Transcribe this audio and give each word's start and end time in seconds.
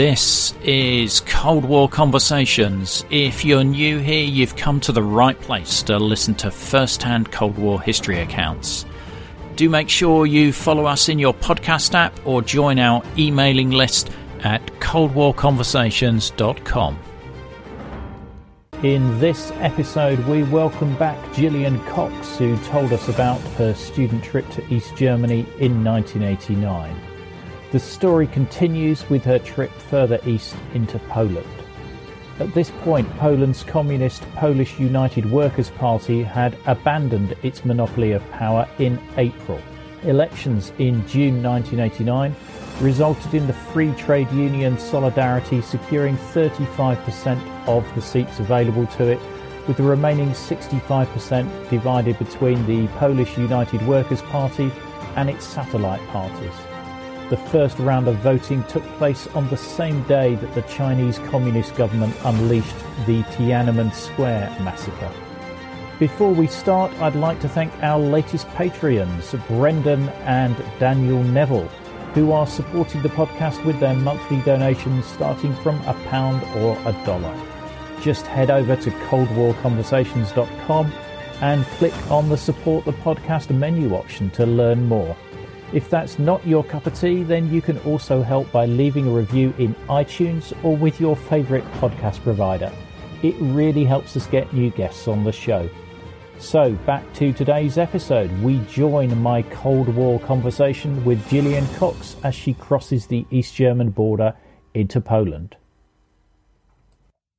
This 0.00 0.54
is 0.62 1.20
Cold 1.26 1.66
War 1.66 1.86
Conversations. 1.86 3.04
If 3.10 3.44
you're 3.44 3.62
new 3.62 3.98
here, 3.98 4.24
you've 4.24 4.56
come 4.56 4.80
to 4.80 4.92
the 4.92 5.02
right 5.02 5.38
place 5.38 5.82
to 5.82 5.98
listen 5.98 6.34
to 6.36 6.50
first 6.50 7.02
hand 7.02 7.30
Cold 7.32 7.58
War 7.58 7.82
history 7.82 8.20
accounts. 8.20 8.86
Do 9.56 9.68
make 9.68 9.90
sure 9.90 10.24
you 10.24 10.54
follow 10.54 10.86
us 10.86 11.10
in 11.10 11.18
your 11.18 11.34
podcast 11.34 11.94
app 11.94 12.18
or 12.26 12.40
join 12.40 12.78
our 12.78 13.02
emailing 13.18 13.72
list 13.72 14.08
at 14.42 14.64
coldwarconversations.com. 14.80 16.98
In 18.82 19.20
this 19.20 19.52
episode, 19.56 20.18
we 20.20 20.44
welcome 20.44 20.96
back 20.96 21.34
Gillian 21.34 21.78
Cox, 21.84 22.38
who 22.38 22.56
told 22.64 22.94
us 22.94 23.06
about 23.10 23.38
her 23.58 23.74
student 23.74 24.24
trip 24.24 24.48
to 24.52 24.66
East 24.74 24.96
Germany 24.96 25.40
in 25.58 25.84
1989. 25.84 27.09
The 27.72 27.78
story 27.78 28.26
continues 28.26 29.08
with 29.08 29.24
her 29.24 29.38
trip 29.38 29.70
further 29.70 30.18
east 30.26 30.56
into 30.74 30.98
Poland. 30.98 31.46
At 32.40 32.52
this 32.52 32.72
point, 32.82 33.08
Poland's 33.18 33.62
communist 33.62 34.22
Polish 34.34 34.80
United 34.80 35.30
Workers' 35.30 35.70
Party 35.70 36.24
had 36.24 36.56
abandoned 36.66 37.36
its 37.44 37.64
monopoly 37.64 38.10
of 38.10 38.28
power 38.32 38.68
in 38.80 38.98
April. 39.18 39.60
Elections 40.02 40.72
in 40.78 41.06
June 41.06 41.42
1989 41.44 42.34
resulted 42.80 43.34
in 43.34 43.46
the 43.46 43.52
Free 43.52 43.92
Trade 43.92 44.32
Union 44.32 44.76
Solidarity 44.76 45.60
securing 45.60 46.16
35% 46.16 47.68
of 47.68 47.86
the 47.94 48.02
seats 48.02 48.40
available 48.40 48.86
to 48.96 49.04
it, 49.04 49.20
with 49.68 49.76
the 49.76 49.82
remaining 49.84 50.30
65% 50.30 51.70
divided 51.70 52.18
between 52.18 52.66
the 52.66 52.88
Polish 52.98 53.38
United 53.38 53.86
Workers' 53.86 54.22
Party 54.22 54.72
and 55.14 55.30
its 55.30 55.44
satellite 55.44 56.04
parties. 56.08 56.69
The 57.30 57.36
first 57.36 57.78
round 57.78 58.08
of 58.08 58.16
voting 58.16 58.64
took 58.64 58.82
place 58.98 59.28
on 59.28 59.48
the 59.50 59.56
same 59.56 60.02
day 60.08 60.34
that 60.34 60.52
the 60.56 60.62
Chinese 60.62 61.20
Communist 61.30 61.76
government 61.76 62.16
unleashed 62.24 62.74
the 63.06 63.22
Tiananmen 63.22 63.94
Square 63.94 64.50
massacre. 64.64 65.12
Before 66.00 66.32
we 66.32 66.48
start, 66.48 66.92
I'd 67.00 67.14
like 67.14 67.38
to 67.42 67.48
thank 67.48 67.72
our 67.84 68.00
latest 68.00 68.48
Patreons, 68.48 69.46
Brendan 69.46 70.08
and 70.24 70.56
Daniel 70.80 71.22
Neville, 71.22 71.68
who 72.14 72.32
are 72.32 72.48
supporting 72.48 73.02
the 73.02 73.10
podcast 73.10 73.64
with 73.64 73.78
their 73.78 73.94
monthly 73.94 74.40
donations 74.40 75.06
starting 75.06 75.54
from 75.62 75.80
a 75.82 75.94
pound 76.08 76.42
or 76.56 76.76
a 76.84 76.92
dollar. 77.04 77.32
Just 78.00 78.26
head 78.26 78.50
over 78.50 78.74
to 78.74 78.90
coldwarconversations.com 78.90 80.92
and 81.42 81.64
click 81.64 82.10
on 82.10 82.28
the 82.28 82.36
support 82.36 82.84
the 82.84 82.92
podcast 82.92 83.56
menu 83.56 83.94
option 83.94 84.30
to 84.30 84.44
learn 84.44 84.88
more. 84.88 85.16
If 85.72 85.88
that's 85.88 86.18
not 86.18 86.44
your 86.44 86.64
cup 86.64 86.86
of 86.86 86.98
tea, 86.98 87.22
then 87.22 87.52
you 87.52 87.62
can 87.62 87.78
also 87.80 88.22
help 88.22 88.50
by 88.50 88.66
leaving 88.66 89.06
a 89.06 89.12
review 89.12 89.54
in 89.56 89.74
iTunes 89.88 90.52
or 90.64 90.76
with 90.76 91.00
your 91.00 91.14
favourite 91.14 91.64
podcast 91.74 92.20
provider. 92.22 92.72
It 93.22 93.36
really 93.38 93.84
helps 93.84 94.16
us 94.16 94.26
get 94.26 94.52
new 94.52 94.70
guests 94.70 95.06
on 95.06 95.22
the 95.22 95.30
show. 95.30 95.70
So, 96.40 96.72
back 96.86 97.04
to 97.14 97.32
today's 97.32 97.78
episode. 97.78 98.32
We 98.42 98.58
join 98.60 99.16
my 99.22 99.42
Cold 99.42 99.88
War 99.94 100.18
conversation 100.18 101.04
with 101.04 101.28
Gillian 101.28 101.68
Cox 101.74 102.16
as 102.24 102.34
she 102.34 102.54
crosses 102.54 103.06
the 103.06 103.24
East 103.30 103.54
German 103.54 103.90
border 103.90 104.34
into 104.74 105.00
Poland. 105.00 105.54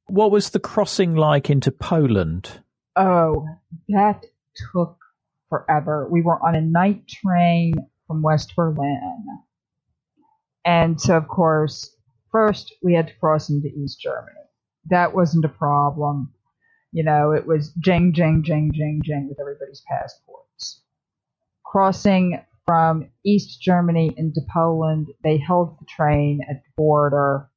What 0.08 0.32
was 0.32 0.52
the 0.52 0.60
crossing 0.60 1.16
like 1.16 1.50
into 1.50 1.72
Poland? 1.72 2.62
Oh, 2.96 3.46
that 3.90 4.26
took 4.72 4.98
forever. 5.50 6.08
We 6.10 6.22
were 6.22 6.40
on 6.46 6.56
a 6.56 6.62
night 6.62 7.08
train 7.08 7.74
from 8.12 8.22
West 8.22 8.54
Berlin. 8.58 9.26
And 10.66 11.00
so, 11.00 11.16
of 11.16 11.30
course, 11.30 11.96
first 12.30 12.74
we 12.84 12.94
had 12.94 13.08
to 13.08 13.14
cross 13.16 13.50
into 13.50 13.70
East 13.70 14.02
Germany. 14.02 14.36
That 14.90 15.16
wasn't 15.16 15.46
a 15.46 15.50
problem. 15.50 16.34
You 16.92 17.04
know, 17.06 17.32
it 17.32 17.48
was 17.48 17.72
jing, 17.80 18.12
jing, 18.14 18.44
jing, 18.44 18.72
jing, 18.74 19.02
jing 19.04 19.30
with 19.30 19.40
everybody's 19.40 19.82
passports. 19.90 20.82
Crossing 21.64 22.42
from 22.66 23.10
East 23.26 23.62
Germany 23.62 24.14
into 24.18 24.42
Poland, 24.54 25.08
they 25.24 25.38
held 25.38 25.80
the 25.80 25.86
train 25.86 26.42
at 26.50 26.64
the 26.64 26.72
border 26.76 27.50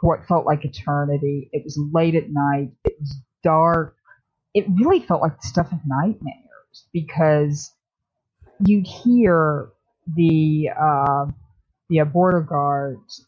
for 0.00 0.10
what 0.10 0.28
felt 0.28 0.46
like 0.46 0.64
eternity. 0.64 1.50
It 1.52 1.64
was 1.64 1.76
late 1.92 2.14
at 2.14 2.30
night. 2.30 2.70
It 2.84 2.94
was 3.00 3.16
dark. 3.42 3.96
It 4.54 4.66
really 4.80 5.00
felt 5.00 5.22
like 5.22 5.40
the 5.40 5.48
stuff 5.48 5.72
of 5.72 5.80
nightmares 5.84 6.86
because 6.92 7.74
you'd 8.64 8.86
hear 8.86 9.70
the 10.16 10.70
uh, 10.80 11.26
the 11.90 12.04
border 12.04 12.40
guards 12.42 13.26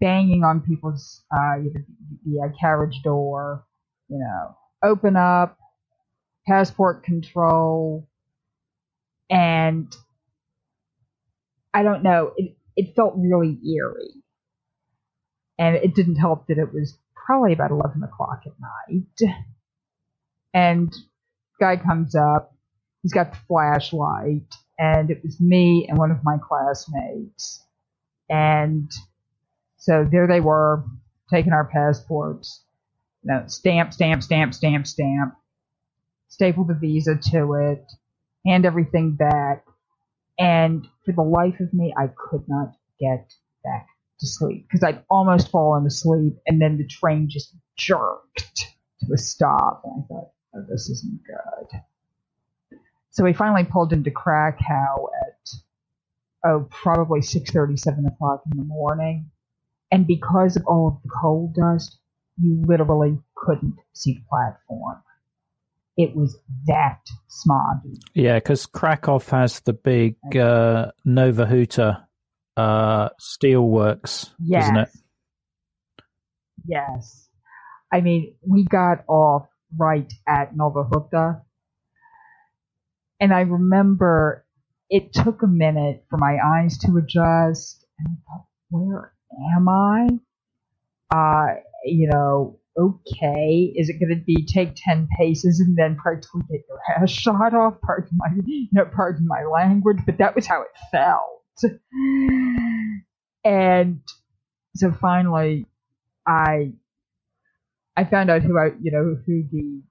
banging 0.00 0.44
on 0.44 0.60
people's 0.62 1.24
uh, 1.32 1.56
the, 2.26 2.40
uh, 2.42 2.48
carriage 2.60 3.02
door, 3.04 3.64
you 4.08 4.18
know, 4.18 4.56
open 4.84 5.16
up, 5.16 5.58
passport 6.48 7.04
control, 7.04 8.08
and 9.30 9.94
I 11.74 11.82
don't 11.82 12.02
know, 12.02 12.32
it 12.36 12.56
it 12.76 12.96
felt 12.96 13.14
really 13.16 13.58
eerie, 13.66 14.22
and 15.58 15.76
it 15.76 15.94
didn't 15.94 16.16
help 16.16 16.46
that 16.48 16.58
it 16.58 16.72
was 16.74 16.98
probably 17.26 17.52
about 17.54 17.72
eleven 17.72 18.02
o'clock 18.04 18.42
at 18.46 18.52
night, 18.60 19.34
and 20.54 20.94
guy 21.60 21.76
comes 21.78 22.14
up, 22.16 22.53
he's 23.04 23.12
got 23.12 23.32
the 23.32 23.38
flashlight 23.46 24.54
and 24.78 25.10
it 25.10 25.20
was 25.22 25.40
me 25.40 25.86
and 25.88 25.98
one 25.98 26.10
of 26.10 26.24
my 26.24 26.38
classmates. 26.42 27.62
And 28.30 28.90
so 29.76 30.08
there 30.10 30.26
they 30.26 30.40
were, 30.40 30.82
taking 31.30 31.52
our 31.52 31.66
passports, 31.66 32.64
you 33.22 33.32
know, 33.32 33.44
stamp, 33.46 33.92
stamp, 33.92 34.22
stamp, 34.22 34.54
stamp, 34.54 34.86
stamp, 34.86 35.34
staple 36.28 36.64
the 36.64 36.74
visa 36.74 37.16
to 37.30 37.54
it, 37.54 37.84
hand 38.46 38.64
everything 38.64 39.12
back. 39.12 39.64
And 40.38 40.86
for 41.04 41.12
the 41.12 41.22
life 41.22 41.60
of 41.60 41.72
me, 41.74 41.92
I 41.96 42.08
could 42.08 42.44
not 42.48 42.72
get 42.98 43.32
back 43.62 43.86
to 44.20 44.26
sleep 44.26 44.66
because 44.66 44.82
I'd 44.82 45.04
almost 45.10 45.50
fallen 45.50 45.86
asleep 45.86 46.34
and 46.46 46.60
then 46.60 46.78
the 46.78 46.86
train 46.86 47.28
just 47.28 47.54
jerked 47.76 48.66
to 49.00 49.12
a 49.12 49.18
stop. 49.18 49.82
And 49.84 50.04
I 50.04 50.06
thought, 50.06 50.30
oh, 50.56 50.64
this 50.68 50.88
isn't 50.88 51.20
good. 51.26 51.80
So 53.14 53.22
we 53.22 53.32
finally 53.32 53.62
pulled 53.64 53.92
into 53.92 54.10
Krakow 54.10 55.08
at 55.26 55.48
oh 56.44 56.66
probably 56.68 57.22
six 57.22 57.50
thirty, 57.52 57.76
seven 57.76 58.06
o'clock 58.06 58.42
in 58.50 58.58
the 58.58 58.64
morning, 58.64 59.30
and 59.92 60.04
because 60.04 60.56
of 60.56 60.64
all 60.66 60.88
of 60.88 61.02
the 61.02 61.08
coal 61.22 61.52
dust, 61.56 61.96
you 62.42 62.60
literally 62.66 63.18
couldn't 63.36 63.76
see 63.92 64.14
the 64.14 64.24
platform. 64.28 65.00
It 65.96 66.16
was 66.16 66.36
that 66.66 67.02
smoggy. 67.30 67.96
Yeah, 68.14 68.34
because 68.34 68.66
Krakow 68.66 69.20
has 69.30 69.60
the 69.60 69.74
big 69.74 70.16
uh, 70.36 70.90
Nowa 71.06 71.46
Huta 71.46 72.08
uh, 72.56 73.10
steelworks, 73.20 74.30
yes. 74.40 74.64
isn't 74.64 74.76
it? 74.76 74.88
Yes. 76.66 77.28
I 77.92 78.00
mean, 78.00 78.34
we 78.44 78.64
got 78.64 79.04
off 79.06 79.46
right 79.78 80.12
at 80.26 80.56
Nowa 80.56 80.88
Huta, 80.92 81.42
and 83.24 83.32
I 83.32 83.40
remember 83.40 84.44
it 84.90 85.14
took 85.14 85.42
a 85.42 85.46
minute 85.46 86.04
for 86.10 86.18
my 86.18 86.36
eyes 86.44 86.76
to 86.80 86.98
adjust. 86.98 87.86
And 87.98 88.08
I 88.10 88.16
thought, 88.28 88.46
where 88.68 89.14
am 89.56 89.66
I? 89.66 90.08
Uh, 91.10 91.54
you 91.86 92.06
know, 92.12 92.58
okay, 92.78 93.72
is 93.74 93.88
it 93.88 93.98
going 93.98 94.14
to 94.14 94.22
be 94.26 94.44
take 94.44 94.74
10 94.76 95.08
paces 95.18 95.58
and 95.58 95.74
then 95.74 95.96
practically 95.96 96.42
get 96.50 96.66
your 96.68 96.78
ass 97.02 97.10
shot 97.10 97.54
off? 97.54 97.80
Pardon 97.82 98.10
my, 98.18 98.28
know, 98.72 98.84
pardon 98.94 99.26
my 99.26 99.42
language, 99.44 100.00
but 100.04 100.18
that 100.18 100.34
was 100.34 100.46
how 100.46 100.60
it 100.60 100.68
felt. 100.92 101.80
And 103.42 104.00
so 104.76 104.92
finally, 104.92 105.66
I, 106.26 106.72
I 107.96 108.04
found 108.04 108.30
out 108.30 108.42
who 108.42 108.58
I, 108.58 108.72
you 108.82 108.90
know, 108.90 109.16
who 109.24 109.44
the 109.50 109.82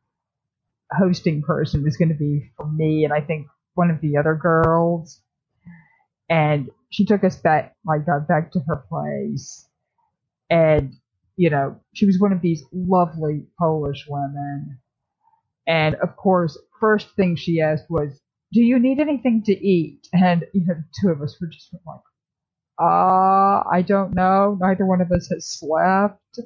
hosting 0.97 1.41
person 1.41 1.83
was 1.83 1.97
going 1.97 2.09
to 2.09 2.15
be 2.15 2.51
for 2.57 2.67
me 2.67 3.03
and 3.03 3.13
I 3.13 3.21
think 3.21 3.47
one 3.75 3.89
of 3.89 4.01
the 4.01 4.17
other 4.17 4.35
girls. 4.35 5.21
And 6.29 6.69
she 6.89 7.05
took 7.05 7.23
us 7.23 7.35
back, 7.35 7.75
like, 7.85 8.05
got 8.05 8.27
back 8.27 8.51
to 8.53 8.59
her 8.67 8.77
place. 8.89 9.67
And, 10.49 10.93
you 11.35 11.49
know, 11.49 11.79
she 11.93 12.05
was 12.05 12.19
one 12.19 12.31
of 12.31 12.41
these 12.41 12.63
lovely 12.71 13.45
Polish 13.59 14.05
women. 14.07 14.79
And 15.67 15.95
of 15.95 16.15
course, 16.15 16.57
first 16.79 17.15
thing 17.15 17.35
she 17.35 17.61
asked 17.61 17.89
was, 17.89 18.19
"Do 18.51 18.61
you 18.61 18.79
need 18.79 18.99
anything 18.99 19.43
to 19.43 19.53
eat?" 19.53 20.07
And 20.13 20.45
you 20.53 20.65
know, 20.65 20.75
the 20.75 20.85
two 21.01 21.09
of 21.09 21.21
us 21.21 21.39
were 21.39 21.47
just 21.47 21.73
like, 21.85 22.01
"Ah, 22.79 23.61
uh, 23.61 23.69
I 23.71 23.81
don't 23.81 24.13
know. 24.13 24.57
Neither 24.59 24.85
one 24.85 25.01
of 25.01 25.11
us 25.11 25.29
has 25.29 25.47
slept." 25.47 26.39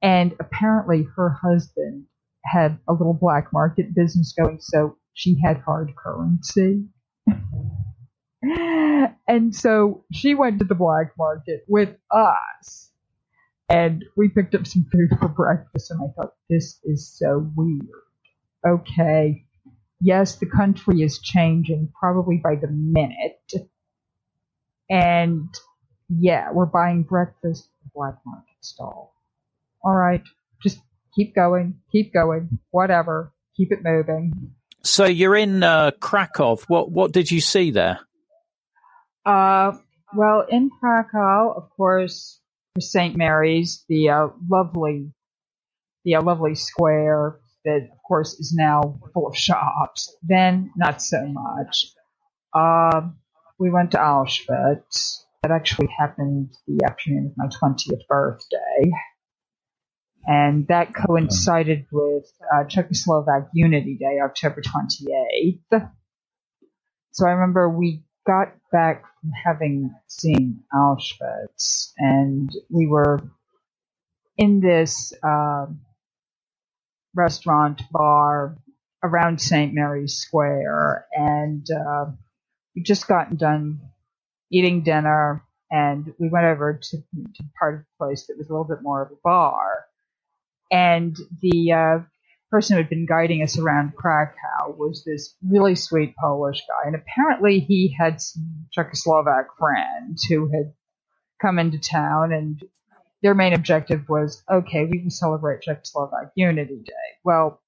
And 0.00 0.36
apparently, 0.38 1.08
her 1.16 1.30
husband 1.30 2.06
had 2.44 2.78
a 2.88 2.92
little 2.92 3.14
black 3.14 3.52
market 3.52 3.94
business 3.94 4.34
going, 4.38 4.58
so 4.60 4.96
she 5.14 5.38
had 5.42 5.58
hard 5.58 5.92
currency. 5.96 6.84
and 9.28 9.54
so 9.54 10.04
she 10.12 10.34
went 10.34 10.58
to 10.58 10.64
the 10.64 10.74
black 10.74 11.12
market 11.16 11.64
with 11.68 11.96
us. 12.10 12.90
And 13.70 14.04
we 14.16 14.28
picked 14.28 14.54
up 14.54 14.66
some 14.66 14.84
food 14.92 15.18
for 15.18 15.28
breakfast, 15.28 15.90
and 15.90 16.00
I 16.02 16.12
thought, 16.14 16.34
this 16.50 16.78
is 16.84 17.16
so 17.18 17.50
weird. 17.56 17.88
Okay, 18.66 19.46
yes, 20.00 20.36
the 20.36 20.46
country 20.46 21.00
is 21.00 21.18
changing 21.18 21.90
probably 21.98 22.36
by 22.36 22.56
the 22.56 22.68
minute. 22.68 23.52
And 24.90 25.48
yeah, 26.10 26.50
we're 26.52 26.66
buying 26.66 27.04
breakfast 27.04 27.64
at 27.64 27.84
the 27.84 27.90
black 27.94 28.16
market 28.26 28.56
stall. 28.60 29.14
All 29.82 29.94
right, 29.94 30.22
keep 31.14 31.34
going, 31.34 31.80
keep 31.90 32.12
going, 32.12 32.58
whatever, 32.70 33.32
keep 33.56 33.72
it 33.72 33.80
moving. 33.82 34.54
So 34.82 35.06
you're 35.06 35.36
in 35.36 35.62
uh, 35.62 35.92
Krakow. 36.00 36.56
What 36.68 36.90
what 36.90 37.12
did 37.12 37.30
you 37.30 37.40
see 37.40 37.70
there? 37.70 38.00
Uh, 39.24 39.72
well, 40.14 40.46
in 40.48 40.70
Krakow, 40.80 41.54
of 41.56 41.70
course, 41.70 42.40
for 42.74 42.80
St. 42.80 43.16
Mary's, 43.16 43.84
the 43.88 44.10
uh, 44.10 44.28
lovely, 44.48 45.12
the 46.04 46.16
uh, 46.16 46.22
lovely 46.22 46.54
square 46.54 47.38
that, 47.64 47.88
of 47.90 47.98
course, 48.06 48.34
is 48.34 48.52
now 48.54 49.00
full 49.14 49.26
of 49.26 49.36
shops. 49.36 50.14
Then, 50.22 50.70
not 50.76 51.00
so 51.00 51.26
much. 51.26 51.86
Uh, 52.52 53.08
we 53.58 53.70
went 53.70 53.92
to 53.92 53.98
Auschwitz. 53.98 55.22
That 55.42 55.50
actually 55.50 55.88
happened 55.98 56.54
the 56.66 56.84
afternoon 56.84 57.32
of 57.32 57.36
my 57.36 57.46
20th 57.46 58.06
birthday. 58.08 58.90
And 60.26 60.68
that 60.68 60.94
coincided 60.94 61.86
with 61.92 62.32
uh, 62.54 62.64
Czechoslovak 62.64 63.48
Unity 63.54 63.96
Day, 63.98 64.20
October 64.24 64.62
28th. 64.62 65.90
So 67.12 67.26
I 67.26 67.32
remember 67.32 67.68
we 67.68 68.04
got 68.26 68.54
back 68.72 69.04
from 69.20 69.32
having 69.44 69.94
seen 70.08 70.62
Auschwitz, 70.74 71.92
and 71.98 72.50
we 72.70 72.86
were 72.86 73.20
in 74.38 74.60
this 74.60 75.12
uh, 75.22 75.66
restaurant 77.14 77.82
bar 77.92 78.56
around 79.02 79.40
St. 79.40 79.74
Mary's 79.74 80.14
Square, 80.14 81.06
and 81.12 81.66
uh, 81.70 82.06
we 82.74 82.82
just 82.82 83.08
gotten 83.08 83.36
done 83.36 83.80
eating 84.50 84.82
dinner, 84.82 85.44
and 85.70 86.14
we 86.18 86.28
went 86.28 86.46
over 86.46 86.80
to, 86.82 86.96
to 86.98 87.44
part 87.58 87.74
of 87.74 87.80
the 87.80 88.06
place 88.06 88.26
that 88.26 88.36
was 88.38 88.48
a 88.48 88.52
little 88.52 88.64
bit 88.68 88.82
more 88.82 89.02
of 89.02 89.12
a 89.12 89.16
bar, 89.24 89.86
and 90.74 91.16
the 91.40 91.72
uh, 91.72 91.98
person 92.50 92.74
who 92.74 92.82
had 92.82 92.90
been 92.90 93.06
guiding 93.06 93.42
us 93.42 93.56
around 93.56 93.94
Krakow 93.94 94.74
was 94.76 95.04
this 95.04 95.36
really 95.48 95.76
sweet 95.76 96.16
Polish 96.16 96.60
guy. 96.66 96.88
And 96.88 96.96
apparently 96.96 97.60
he 97.60 97.94
had 97.96 98.20
some 98.20 98.66
Czechoslovak 98.76 99.46
friends 99.56 100.24
who 100.24 100.50
had 100.50 100.72
come 101.40 101.60
into 101.60 101.78
town 101.78 102.32
and 102.32 102.60
their 103.22 103.34
main 103.34 103.52
objective 103.54 104.08
was, 104.08 104.42
okay, 104.50 104.84
we 104.84 104.98
can 104.98 105.10
celebrate 105.10 105.62
Czechoslovak 105.62 106.32
Unity 106.34 106.82
Day. 106.84 107.18
Well, 107.24 107.62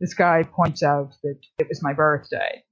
this 0.00 0.14
guy 0.14 0.42
points 0.42 0.82
out 0.82 1.12
that 1.22 1.38
it 1.60 1.68
was 1.68 1.80
my 1.80 1.92
birthday. 1.92 2.64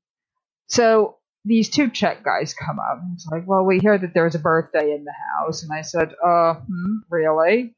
So 0.67 1.19
these 1.45 1.71
two 1.71 1.91
Czech 1.91 2.25
guys 2.25 2.55
come 2.55 2.81
up. 2.81 3.01
It's 3.15 3.27
like, 3.31 3.45
well, 3.47 3.65
we 3.65 3.79
hear 3.79 3.97
that 3.97 4.15
there's 4.15 4.35
a 4.35 4.41
birthday 4.41 4.93
in 4.93 5.05
the 5.05 5.15
house. 5.39 5.63
And 5.63 5.73
I 5.73 5.83
said, 5.83 6.13
uh, 6.27 6.55
hmm, 6.55 6.97
really? 7.09 7.77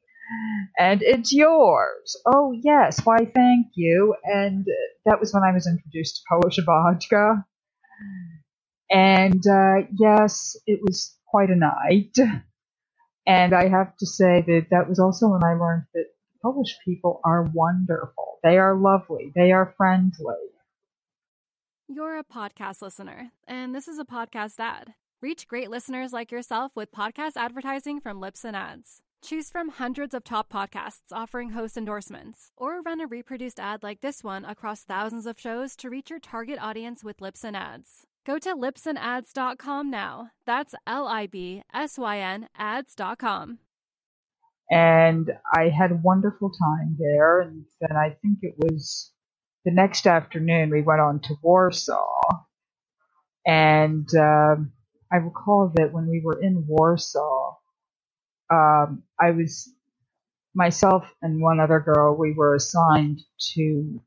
And 0.77 1.01
it's 1.01 1.33
yours. 1.33 2.15
Oh, 2.25 2.51
yes. 2.51 2.99
Why, 3.03 3.17
thank 3.17 3.67
you. 3.75 4.15
And 4.23 4.65
that 5.05 5.19
was 5.19 5.33
when 5.33 5.43
I 5.43 5.53
was 5.53 5.67
introduced 5.67 6.17
to 6.17 6.21
Polish 6.29 6.59
vodka. 6.65 7.45
And 8.89 9.43
uh, 9.47 9.87
yes, 9.97 10.55
it 10.65 10.79
was 10.81 11.17
quite 11.25 11.49
a 11.49 11.55
night. 11.55 12.15
And 13.25 13.53
I 13.53 13.67
have 13.67 13.95
to 13.97 14.05
say 14.05 14.43
that 14.47 14.67
that 14.71 14.87
was 14.87 14.99
also 14.99 15.27
when 15.27 15.43
I 15.43 15.53
learned 15.53 15.83
that 15.93 16.05
Polish 16.41 16.77
people 16.85 17.19
are 17.25 17.43
wonderful. 17.53 18.39
They 18.41 18.57
are 18.57 18.75
lovely. 18.75 19.33
They 19.35 19.51
are 19.51 19.73
friendly. 19.75 20.35
You're 21.89 22.19
a 22.19 22.23
podcast 22.23 22.81
listener, 22.81 23.31
and 23.47 23.73
this 23.73 23.87
is 23.87 23.97
a 23.97 24.05
podcast 24.05 24.59
ad. 24.59 24.93
Reach 25.21 25.47
great 25.47 25.69
listeners 25.69 26.13
like 26.13 26.31
yourself 26.31 26.73
with 26.75 26.91
podcast 26.91 27.33
advertising 27.35 27.99
from 27.99 28.21
Libsyn 28.21 28.53
Ads. 28.53 29.01
Choose 29.23 29.49
from 29.49 29.69
hundreds 29.69 30.13
of 30.13 30.23
top 30.23 30.51
podcasts 30.51 31.11
offering 31.11 31.49
host 31.49 31.75
endorsements, 31.75 32.51
or 32.55 32.81
run 32.81 33.01
a 33.01 33.07
reproduced 33.07 33.59
ad 33.59 33.83
like 33.83 34.01
this 34.01 34.23
one 34.23 34.45
across 34.45 34.83
thousands 34.83 35.25
of 35.25 35.39
shows 35.39 35.75
to 35.77 35.89
reach 35.89 36.09
your 36.09 36.19
target 36.19 36.59
audience 36.61 37.03
with 37.03 37.17
Libsyn 37.17 37.55
Ads. 37.55 38.05
Go 38.25 38.37
to 38.39 38.55
libsynads.com 38.55 39.89
now. 39.89 40.31
That's 40.45 40.75
L 40.85 41.07
I 41.07 41.27
B 41.27 41.63
S 41.73 41.97
Y 41.97 42.19
N 42.19 42.47
ads.com. 42.57 43.59
And 44.69 45.29
I 45.53 45.69
had 45.69 45.91
a 45.91 45.99
wonderful 46.03 46.51
time 46.51 46.97
there. 46.99 47.39
And 47.39 47.65
then 47.79 47.97
I 47.97 48.17
think 48.21 48.39
it 48.41 48.55
was 48.57 49.13
the 49.63 49.71
next 49.71 50.05
afternoon 50.05 50.69
we 50.69 50.81
went 50.81 51.01
on 51.01 51.21
to 51.21 51.35
Warsaw. 51.41 52.05
And 53.45 54.07
um, 54.15 54.73
I 55.11 55.17
recall 55.17 55.71
that 55.75 55.93
when 55.93 56.07
we 56.09 56.21
were 56.23 56.41
in 56.41 56.65
Warsaw, 56.67 57.55
um, 58.51 59.03
I 59.19 59.31
was 59.31 59.71
myself 60.55 61.05
and 61.21 61.41
one 61.41 61.59
other 61.59 61.79
girl. 61.79 62.17
We 62.17 62.33
were 62.33 62.55
assigned 62.55 63.21
to 63.55 64.01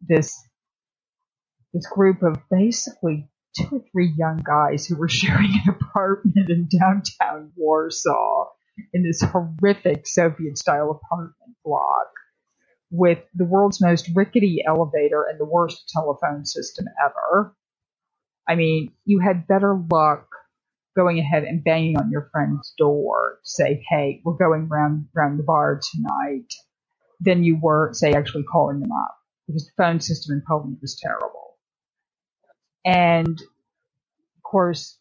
this 0.00 0.36
this 1.74 1.86
group 1.88 2.22
of 2.22 2.38
basically 2.50 3.28
two 3.56 3.76
or 3.76 3.84
three 3.92 4.12
young 4.18 4.42
guys 4.46 4.86
who 4.86 4.96
were 4.96 5.08
sharing 5.10 5.52
an 5.66 5.76
apartment 5.80 6.50
in 6.50 6.68
downtown 6.68 7.52
Warsaw 7.56 8.46
in 8.94 9.02
this 9.04 9.22
horrific 9.22 10.06
Soviet 10.06 10.58
style 10.58 10.90
apartment 10.90 11.56
block 11.64 12.08
with 12.90 13.18
the 13.34 13.44
world's 13.44 13.80
most 13.82 14.10
rickety 14.14 14.62
elevator 14.66 15.24
and 15.28 15.40
the 15.40 15.44
worst 15.44 15.90
telephone 15.92 16.44
system 16.46 16.86
ever. 17.04 17.54
I 18.48 18.54
mean, 18.56 18.92
you 19.04 19.20
had 19.20 19.46
better 19.48 19.76
luck 19.90 20.28
going 20.96 21.18
ahead 21.18 21.44
and 21.44 21.62
banging 21.62 21.96
on 21.98 22.10
your 22.10 22.28
friend's 22.32 22.74
door 22.78 23.38
to 23.44 23.50
say, 23.50 23.84
hey, 23.88 24.20
we're 24.24 24.34
going 24.34 24.68
round, 24.68 25.06
round 25.14 25.38
the 25.38 25.44
bar 25.44 25.80
tonight, 25.92 26.52
than 27.20 27.44
you 27.44 27.58
were, 27.60 27.90
say, 27.92 28.12
actually 28.12 28.44
calling 28.44 28.80
them 28.80 28.92
up 28.92 29.16
because 29.46 29.66
the 29.66 29.82
phone 29.82 30.00
system 30.00 30.36
in 30.36 30.42
Poland 30.48 30.78
was 30.80 30.98
terrible. 31.00 31.56
And 32.84 33.40
of 33.40 34.42
course, 34.42 34.98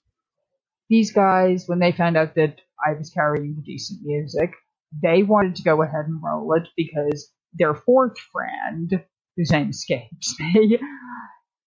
these 0.89 1.11
guys, 1.11 1.65
when 1.67 1.79
they 1.79 1.91
found 1.91 2.17
out 2.17 2.35
that 2.35 2.59
I 2.85 2.93
was 2.93 3.09
carrying 3.09 3.55
the 3.55 3.61
decent 3.61 4.01
music, 4.03 4.53
they 5.01 5.23
wanted 5.23 5.55
to 5.55 5.63
go 5.63 5.81
ahead 5.81 6.05
and 6.07 6.21
roll 6.23 6.53
it 6.53 6.67
because 6.77 7.31
their 7.53 7.73
fourth 7.73 8.17
friend, 8.31 9.03
whose 9.35 9.51
name 9.51 9.69
escapes 9.69 10.35
me, 10.39 10.77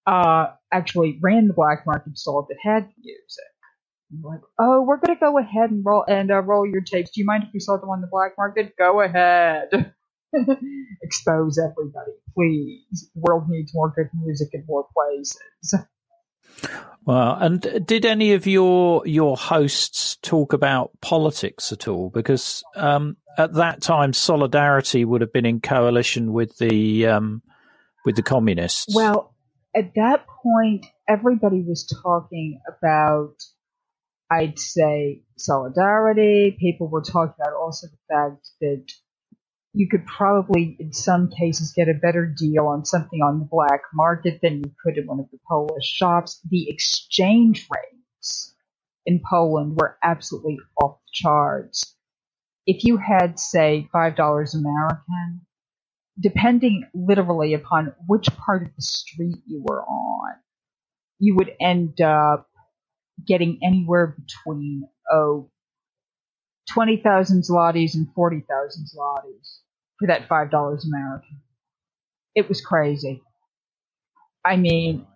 uh, 0.07 0.47
actually 0.73 1.19
ran 1.23 1.49
the 1.49 1.55
black 1.55 1.85
market 1.87 2.17
stall 2.17 2.47
that 2.49 2.59
had 2.63 2.89
music 3.03 3.45
like, 4.23 4.41
oh, 4.59 4.83
we're 4.83 4.99
gonna 4.99 5.19
go 5.19 5.39
ahead 5.39 5.71
and 5.71 5.85
roll 5.85 6.05
and 6.09 6.31
uh, 6.31 6.43
roll 6.43 6.67
your 6.67 6.81
tapes. 6.81 7.11
Do 7.11 7.21
you 7.21 7.27
mind 7.27 7.45
if 7.45 7.51
we 7.53 7.61
sell 7.61 7.79
them 7.79 7.91
on 7.91 8.01
the 8.01 8.09
black 8.11 8.33
market? 8.39 8.75
Go 8.79 9.01
ahead. 9.01 9.93
Expose 11.03 11.59
everybody, 11.59 12.13
please. 12.35 13.11
The 13.15 13.21
world 13.21 13.45
needs 13.49 13.73
more 13.75 13.93
good 13.95 14.11
music 14.15 14.49
in 14.53 14.65
more 14.67 14.87
places. 14.95 15.75
Well, 17.05 17.39
and 17.41 17.87
did 17.87 18.05
any 18.05 18.35
of 18.35 18.47
your 18.47 19.07
your 19.07 19.37
hosts 19.37 20.17
talk 20.17 20.53
about 20.53 20.91
politics 21.01 21.73
at 21.73 21.89
all? 21.89 22.11
Because 22.11 22.63
um, 22.77 23.17
at 23.39 23.55
that 23.55 23.81
time, 23.81 24.13
Solidarity 24.13 25.05
would 25.05 25.21
have 25.21 25.33
been 25.33 25.47
in 25.47 25.61
coalition 25.61 26.33
with 26.33 26.59
the 26.59 27.07
um, 27.07 27.43
with 28.05 28.17
the 28.17 28.23
communists. 28.23 28.95
Well, 28.95 29.35
at 29.75 29.95
that 29.95 30.27
point, 30.27 30.87
everybody 31.09 31.63
was 31.63 31.87
talking 32.03 32.61
about 32.69 33.37
I'd 34.31 34.59
say 34.59 35.23
solidarity. 35.37 36.57
People 36.61 36.89
were 36.89 37.03
talking 37.03 37.35
about 37.41 37.55
also 37.55 37.87
the 37.87 38.15
fact 38.15 38.49
that 38.61 38.85
you 39.73 39.89
could 39.89 40.07
probably, 40.07 40.77
in 40.81 40.93
some 40.93 41.31
cases, 41.31 41.73
get 41.75 41.89
a 41.89 41.95
better 41.95 42.27
deal 42.27 42.67
on 42.67 42.85
something 42.85 43.21
on 43.21 43.39
the 43.39 43.49
black 43.51 43.83
market 43.95 44.41
than 44.43 44.59
you 44.59 44.73
could 44.83 44.99
in 44.99 45.07
one 45.07 45.21
of 45.21 45.31
the 45.31 45.39
Polish 45.49 45.85
shops. 45.85 46.41
The 46.51 46.69
exchange 46.69 47.69
rates 47.73 48.55
in 49.07 49.21
Poland 49.29 49.79
were 49.81 49.97
absolutely 50.03 50.59
off 50.83 50.99
the 50.99 51.11
charts. 51.13 51.97
If 52.67 52.85
you 52.85 52.97
had, 52.97 53.39
say, 53.39 53.89
$5 53.95 54.55
American, 54.55 55.47
depending 56.21 56.85
literally 56.95 57.55
upon 57.55 57.95
which 58.07 58.27
part 58.37 58.63
of 58.63 58.69
the 58.75 58.83
street 58.83 59.37
you 59.47 59.65
were 59.65 59.83
on, 59.83 60.35
you 61.19 61.37
would 61.37 61.53
end 61.61 62.01
up 62.01 62.48
getting 63.27 63.59
anywhere 63.63 64.17
between, 64.17 64.89
oh, 65.11 65.51
20,000 66.71 67.43
zlotys 67.43 67.95
and 67.95 68.07
40,000 68.15 68.87
zlotys 68.87 69.59
for 69.99 70.09
that 70.09 70.29
$5 70.29 70.85
American. 70.87 71.41
It 72.35 72.49
was 72.49 72.61
crazy. 72.61 73.23
I 74.45 74.57
mean, 74.57 75.07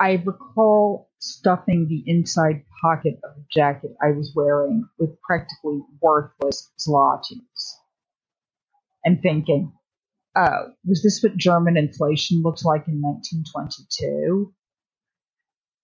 I 0.00 0.22
recall 0.24 1.10
stuffing 1.18 1.86
the 1.88 2.02
inside 2.06 2.64
pocket 2.82 3.14
of 3.24 3.36
the 3.36 3.44
jacket 3.52 3.92
I 4.02 4.10
was 4.10 4.32
wearing 4.34 4.86
with 4.98 5.20
practically 5.22 5.80
worthless 6.02 6.72
zlotys 6.78 7.74
and 9.04 9.20
thinking, 9.22 9.72
oh, 10.36 10.72
was 10.84 11.02
this 11.02 11.22
what 11.22 11.36
German 11.36 11.76
inflation 11.76 12.42
looked 12.42 12.64
like 12.64 12.88
in 12.88 13.00
1922? 13.00 14.52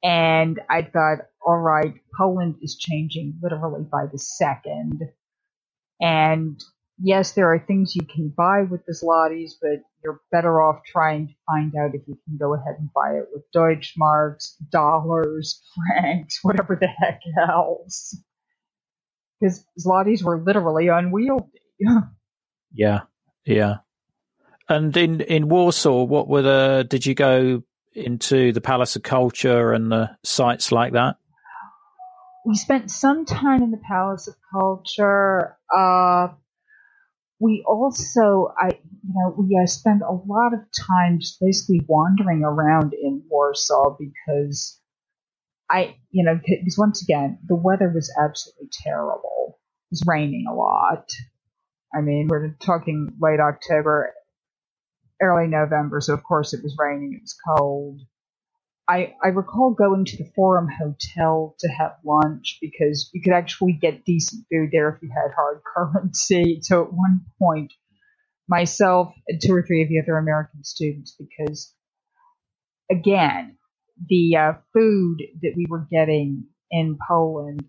And 0.02 0.60
I 0.70 0.82
thought, 0.82 1.18
all 1.46 1.58
right, 1.58 1.94
Poland 2.18 2.56
is 2.62 2.76
changing 2.78 3.38
literally 3.42 3.84
by 3.90 4.06
the 4.12 4.18
second. 4.18 5.02
And 6.00 6.60
yes, 6.98 7.32
there 7.32 7.52
are 7.52 7.58
things 7.58 7.96
you 7.96 8.06
can 8.06 8.32
buy 8.36 8.62
with 8.62 8.82
the 8.86 8.94
zlotys, 8.94 9.52
but 9.60 9.82
you're 10.04 10.20
better 10.32 10.62
off 10.62 10.80
trying 10.86 11.28
to 11.28 11.34
find 11.46 11.74
out 11.76 11.94
if 11.94 12.02
you 12.08 12.18
can 12.26 12.38
go 12.38 12.54
ahead 12.54 12.76
and 12.78 12.90
buy 12.94 13.14
it 13.18 13.26
with 13.32 13.44
Deutschmarks, 13.54 14.54
dollars, 14.72 15.62
francs, 15.98 16.40
whatever 16.42 16.76
the 16.80 16.88
heck 16.88 17.20
else. 17.48 18.18
Because 19.40 19.64
zlotys 19.78 20.22
were 20.22 20.40
literally 20.42 20.88
unwieldy. 20.88 21.60
yeah, 22.74 23.00
yeah. 23.46 23.76
And 24.68 24.96
in, 24.96 25.20
in 25.22 25.48
Warsaw, 25.48 26.04
what 26.04 26.28
were 26.28 26.42
the, 26.42 26.86
did 26.88 27.06
you 27.06 27.14
go 27.14 27.62
into 27.94 28.52
the 28.52 28.60
Palace 28.60 28.96
of 28.96 29.02
Culture 29.02 29.72
and 29.72 29.90
the 29.90 30.16
sites 30.22 30.72
like 30.72 30.92
that? 30.92 31.16
We 32.46 32.54
spent 32.54 32.90
some 32.90 33.24
time 33.26 33.62
in 33.62 33.70
the 33.70 33.80
Palace 33.86 34.28
of 34.28 34.34
Culture. 34.52 35.56
Uh, 35.74 36.28
we 37.38 37.64
also, 37.66 38.52
I, 38.58 38.68
you 38.68 39.14
know, 39.14 39.34
we 39.36 39.58
uh, 39.62 39.66
spent 39.66 40.02
a 40.02 40.12
lot 40.12 40.52
of 40.54 40.60
time 40.88 41.18
just 41.20 41.40
basically 41.40 41.82
wandering 41.86 42.42
around 42.44 42.92
in 42.94 43.22
Warsaw 43.28 43.96
because 43.98 44.78
I, 45.70 45.96
you 46.10 46.24
know, 46.24 46.34
because 46.34 46.76
once 46.78 47.02
again, 47.02 47.38
the 47.46 47.54
weather 47.54 47.90
was 47.94 48.12
absolutely 48.20 48.68
terrible. 48.82 49.58
It 49.90 49.92
was 49.92 50.04
raining 50.06 50.46
a 50.50 50.54
lot. 50.54 51.08
I 51.94 52.00
mean, 52.00 52.28
we're 52.28 52.56
talking 52.60 53.08
late 53.20 53.40
October, 53.40 54.12
early 55.20 55.48
November, 55.48 56.00
so 56.00 56.14
of 56.14 56.22
course 56.22 56.52
it 56.54 56.62
was 56.62 56.76
raining, 56.78 57.14
it 57.14 57.22
was 57.22 57.36
cold. 57.46 58.00
I, 58.88 59.14
I 59.22 59.28
recall 59.28 59.72
going 59.72 60.04
to 60.04 60.16
the 60.16 60.30
Forum 60.34 60.68
Hotel 60.68 61.54
to 61.60 61.68
have 61.68 61.92
lunch 62.04 62.58
because 62.60 63.08
you 63.12 63.22
could 63.22 63.32
actually 63.34 63.72
get 63.74 64.04
decent 64.04 64.46
food 64.50 64.70
there 64.72 64.88
if 64.88 65.00
you 65.00 65.10
had 65.14 65.30
hard 65.34 65.62
currency. 65.76 66.58
So 66.62 66.84
at 66.84 66.92
one 66.92 67.20
point, 67.40 67.72
myself 68.48 69.14
and 69.28 69.40
two 69.40 69.54
or 69.54 69.62
three 69.62 69.82
of 69.82 69.88
the 69.88 70.00
other 70.00 70.18
American 70.18 70.64
students, 70.64 71.14
because 71.16 71.72
again, 72.90 73.56
the 74.08 74.36
uh, 74.36 74.52
food 74.72 75.22
that 75.42 75.52
we 75.56 75.66
were 75.68 75.86
getting 75.88 76.46
in 76.70 76.98
Poland, 77.06 77.64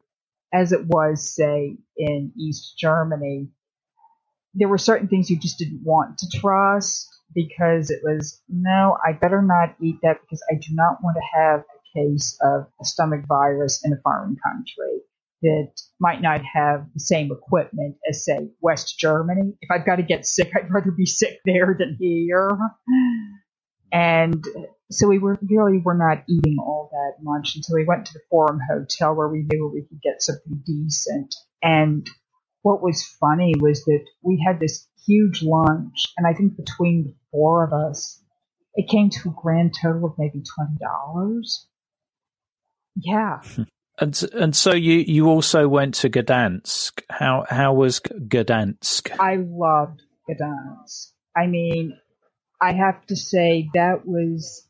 as 0.51 0.71
it 0.71 0.85
was, 0.87 1.35
say, 1.35 1.77
in 1.97 2.31
East 2.35 2.77
Germany, 2.79 3.49
there 4.55 4.67
were 4.67 4.79
certain 4.79 5.07
things 5.07 5.29
you 5.29 5.39
just 5.39 5.59
didn't 5.59 5.83
want 5.83 6.17
to 6.17 6.39
trust 6.39 7.07
because 7.33 7.89
it 7.89 7.99
was 8.03 8.41
no, 8.49 8.97
I 9.05 9.13
better 9.13 9.41
not 9.41 9.75
eat 9.81 9.97
that 10.03 10.21
because 10.21 10.43
I 10.51 10.55
do 10.55 10.73
not 10.73 10.97
want 11.03 11.17
to 11.17 11.39
have 11.39 11.59
a 11.61 11.99
case 11.99 12.37
of 12.41 12.67
a 12.81 12.85
stomach 12.85 13.21
virus 13.27 13.81
in 13.83 13.93
a 13.93 14.01
foreign 14.03 14.37
country 14.43 15.01
that 15.41 15.71
might 15.99 16.21
not 16.21 16.41
have 16.53 16.85
the 16.93 16.99
same 16.99 17.31
equipment 17.31 17.95
as 18.07 18.25
say 18.25 18.49
West 18.61 18.99
Germany. 18.99 19.53
If 19.61 19.71
I've 19.71 19.85
got 19.85 19.95
to 19.95 20.03
get 20.03 20.25
sick, 20.25 20.51
I'd 20.55 20.71
rather 20.71 20.91
be 20.91 21.05
sick 21.05 21.39
there 21.45 21.75
than 21.77 21.97
here. 21.99 22.57
And 23.91 24.45
so 24.91 25.07
we 25.07 25.17
were 25.17 25.37
really 25.49 25.79
were 25.79 25.97
not 25.97 26.23
eating 26.29 26.57
all 26.59 26.89
that 26.91 27.23
much, 27.23 27.55
and 27.55 27.65
so 27.65 27.75
we 27.75 27.85
went 27.85 28.05
to 28.05 28.13
the 28.13 28.21
Forum 28.29 28.59
Hotel 28.69 29.15
where 29.15 29.27
we 29.27 29.45
knew 29.49 29.67
we 29.73 29.81
could 29.81 30.01
get 30.01 30.21
something 30.21 30.61
decent. 30.65 31.35
And 31.63 32.09
what 32.61 32.81
was 32.81 33.03
funny 33.19 33.53
was 33.59 33.83
that 33.85 34.05
we 34.21 34.43
had 34.45 34.59
this 34.59 34.87
huge 35.05 35.43
lunch, 35.43 36.05
and 36.17 36.27
I 36.27 36.33
think 36.33 36.57
between 36.57 37.03
the 37.05 37.15
four 37.31 37.65
of 37.65 37.73
us, 37.73 38.21
it 38.75 38.89
came 38.89 39.09
to 39.09 39.29
a 39.29 39.35
grand 39.41 39.73
total 39.81 40.05
of 40.05 40.13
maybe 40.17 40.43
twenty 40.55 40.77
dollars. 40.79 41.67
Yeah. 42.95 43.41
And 43.99 44.19
and 44.33 44.55
so 44.55 44.73
you 44.73 44.93
you 44.95 45.27
also 45.27 45.67
went 45.67 45.93
to 45.95 46.09
Gdansk. 46.09 47.01
How 47.09 47.45
how 47.47 47.73
was 47.73 47.99
Gdansk? 47.99 49.11
I 49.19 49.35
loved 49.35 50.01
Gdansk. 50.27 51.11
I 51.35 51.45
mean, 51.45 51.99
I 52.59 52.73
have 52.73 53.05
to 53.07 53.15
say 53.15 53.69
that 53.75 54.07
was 54.07 54.67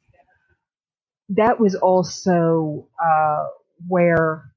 that 1.30 1.60
was 1.60 1.76
also 1.76 2.90
uh, 3.02 3.46
where 3.88 4.51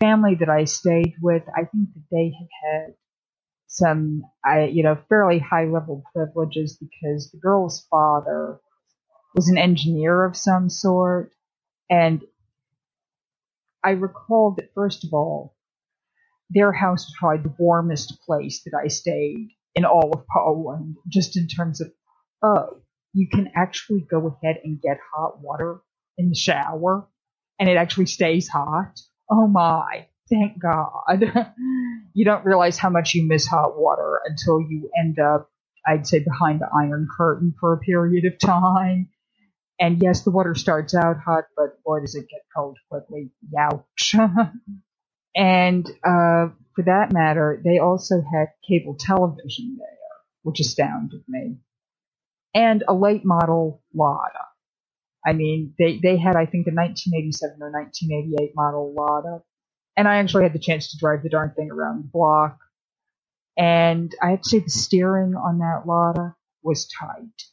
family 0.00 0.36
that 0.40 0.48
I 0.48 0.64
stayed 0.64 1.14
with. 1.20 1.42
I 1.54 1.64
think 1.64 1.88
that 1.94 2.04
they 2.10 2.32
had 2.38 2.48
had 2.62 2.94
some, 3.66 4.22
I, 4.44 4.64
you 4.64 4.82
know, 4.82 4.98
fairly 5.08 5.38
high 5.38 5.66
level 5.66 6.02
privileges 6.14 6.78
because 6.78 7.30
the 7.30 7.38
girl's 7.38 7.86
father 7.90 8.60
was 9.34 9.48
an 9.48 9.58
engineer 9.58 10.24
of 10.24 10.36
some 10.36 10.70
sort. 10.70 11.32
And 11.90 12.22
I 13.84 13.90
recall 13.90 14.54
that, 14.56 14.70
first 14.74 15.04
of 15.04 15.12
all, 15.12 15.56
their 16.50 16.72
house 16.72 17.06
was 17.06 17.14
probably 17.18 17.42
the 17.42 17.56
warmest 17.58 18.20
place 18.24 18.62
that 18.64 18.78
I 18.80 18.88
stayed 18.88 19.48
in 19.74 19.84
all 19.84 20.12
of 20.14 20.24
Poland, 20.32 20.96
just 21.08 21.36
in 21.36 21.48
terms 21.48 21.80
of, 21.80 21.92
oh, 22.42 22.80
you 23.12 23.28
can 23.28 23.50
actually 23.56 24.06
go 24.08 24.38
ahead 24.42 24.60
and 24.62 24.80
get 24.80 24.98
hot 25.14 25.40
water 25.40 25.80
in 26.16 26.28
the 26.28 26.34
shower 26.34 27.08
and 27.58 27.68
it 27.68 27.76
actually 27.76 28.06
stays 28.06 28.48
hot. 28.48 29.00
Oh 29.30 29.46
my. 29.48 30.06
Thank 30.30 30.60
God. 30.60 31.24
you 32.14 32.24
don't 32.24 32.44
realize 32.44 32.78
how 32.78 32.90
much 32.90 33.14
you 33.14 33.26
miss 33.26 33.46
hot 33.46 33.78
water 33.78 34.20
until 34.26 34.60
you 34.60 34.90
end 34.98 35.18
up, 35.18 35.50
I'd 35.86 36.06
say, 36.06 36.20
behind 36.20 36.60
the 36.60 36.68
Iron 36.76 37.08
Curtain 37.16 37.54
for 37.60 37.72
a 37.74 37.78
period 37.78 38.24
of 38.24 38.38
time. 38.38 39.10
And 39.80 40.02
yes, 40.02 40.22
the 40.22 40.32
water 40.32 40.54
starts 40.54 40.94
out 40.94 41.18
hot, 41.24 41.44
but 41.56 41.82
boy, 41.84 42.00
does 42.00 42.14
it 42.14 42.28
get 42.30 42.42
cold 42.56 42.78
quickly. 42.90 43.30
Youch. 43.54 44.14
and 45.36 45.86
uh, 46.04 46.48
for 46.74 46.84
that 46.86 47.12
matter, 47.12 47.60
they 47.64 47.78
also 47.78 48.22
had 48.22 48.48
cable 48.68 48.96
television 48.98 49.76
there, 49.78 49.88
which 50.42 50.60
astounded 50.60 51.24
me. 51.28 51.56
And 52.54 52.84
a 52.88 52.94
late 52.94 53.24
model 53.24 53.82
Lada. 53.94 54.46
I 55.26 55.32
mean, 55.34 55.74
they, 55.78 56.00
they 56.02 56.16
had, 56.18 56.36
I 56.36 56.46
think, 56.46 56.66
a 56.68 56.74
1987 56.74 57.58
or 57.62 57.70
1988 57.72 58.52
model 58.56 58.94
Lada 58.96 59.40
and 59.96 60.08
I 60.08 60.16
actually 60.16 60.44
had 60.44 60.54
the 60.54 60.60
chance 60.60 60.90
to 60.92 60.98
drive 60.98 61.22
the 61.24 61.30
darn 61.30 61.52
thing 61.56 61.70
around 61.72 62.04
the 62.04 62.08
block. 62.12 62.58
And 63.58 64.14
I 64.22 64.30
have 64.32 64.42
to 64.42 64.50
say 64.50 64.60
the 64.60 64.70
steering 64.70 65.34
on 65.36 65.60
that 65.60 65.84
Lada 65.86 66.36
was 66.64 66.88
tight. 66.88 67.44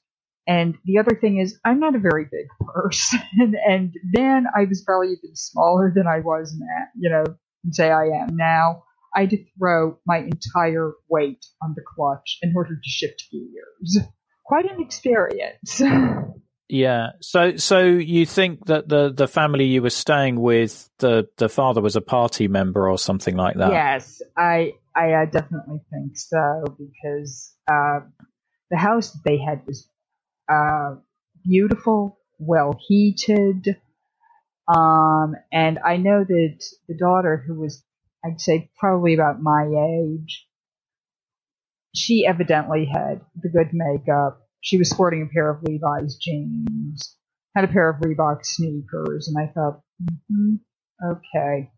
And 0.47 0.77
the 0.85 0.99
other 0.99 1.15
thing 1.19 1.39
is, 1.39 1.59
I'm 1.65 1.79
not 1.79 1.95
a 1.95 1.99
very 1.99 2.25
big 2.25 2.47
person, 2.73 3.21
and 3.67 3.93
then 4.13 4.47
I 4.55 4.65
was 4.65 4.83
probably 4.83 5.09
even 5.09 5.35
smaller 5.35 5.93
than 5.95 6.07
I 6.07 6.19
was 6.21 6.55
now, 6.59 6.85
you 6.97 7.09
know, 7.11 7.23
say 7.71 7.91
I 7.91 8.05
am 8.05 8.35
now. 8.35 8.83
I 9.15 9.21
had 9.21 9.31
to 9.31 9.45
throw 9.59 9.99
my 10.07 10.19
entire 10.19 10.93
weight 11.09 11.45
on 11.63 11.75
the 11.75 11.83
clutch 11.95 12.39
in 12.41 12.53
order 12.55 12.75
to 12.75 12.89
shift 12.89 13.25
gears. 13.31 13.99
Quite 14.45 14.71
an 14.71 14.81
experience. 14.81 15.81
Yeah. 16.71 17.09
So, 17.19 17.57
so 17.57 17.83
you 17.83 18.25
think 18.25 18.67
that 18.67 18.87
the 18.87 19.11
the 19.11 19.27
family 19.27 19.65
you 19.65 19.81
were 19.81 19.89
staying 19.89 20.39
with, 20.39 20.89
the 20.99 21.27
the 21.35 21.49
father 21.49 21.81
was 21.81 21.97
a 21.97 22.01
party 22.01 22.47
member 22.47 22.89
or 22.89 22.97
something 22.97 23.35
like 23.35 23.57
that? 23.57 23.73
Yes, 23.73 24.21
I 24.37 24.71
I 24.95 25.25
definitely 25.29 25.81
think 25.91 26.17
so 26.17 26.63
because 26.79 27.53
uh, 27.69 27.99
the 28.69 28.77
house 28.77 29.11
they 29.25 29.37
had 29.37 29.67
was 29.67 29.85
uh, 30.49 30.95
beautiful, 31.43 32.17
well 32.39 32.79
heated, 32.87 33.75
um, 34.73 35.35
and 35.51 35.77
I 35.85 35.97
know 35.97 36.23
that 36.23 36.63
the 36.87 36.95
daughter, 36.95 37.43
who 37.45 37.55
was 37.55 37.83
I'd 38.23 38.39
say 38.39 38.71
probably 38.79 39.13
about 39.13 39.41
my 39.41 39.65
age, 39.65 40.47
she 41.93 42.25
evidently 42.25 42.85
had 42.85 43.19
the 43.35 43.49
good 43.49 43.71
makeup 43.73 44.40
she 44.61 44.77
was 44.77 44.89
sporting 44.89 45.23
a 45.23 45.33
pair 45.33 45.49
of 45.49 45.63
Levi's 45.63 46.17
jeans, 46.17 47.15
had 47.55 47.65
a 47.65 47.67
pair 47.67 47.89
of 47.89 47.99
Reebok 47.99 48.45
sneakers, 48.45 49.27
and 49.27 49.37
I 49.37 49.51
thought, 49.51 49.81
mm-hmm, 50.01 50.55
okay, 51.03 51.71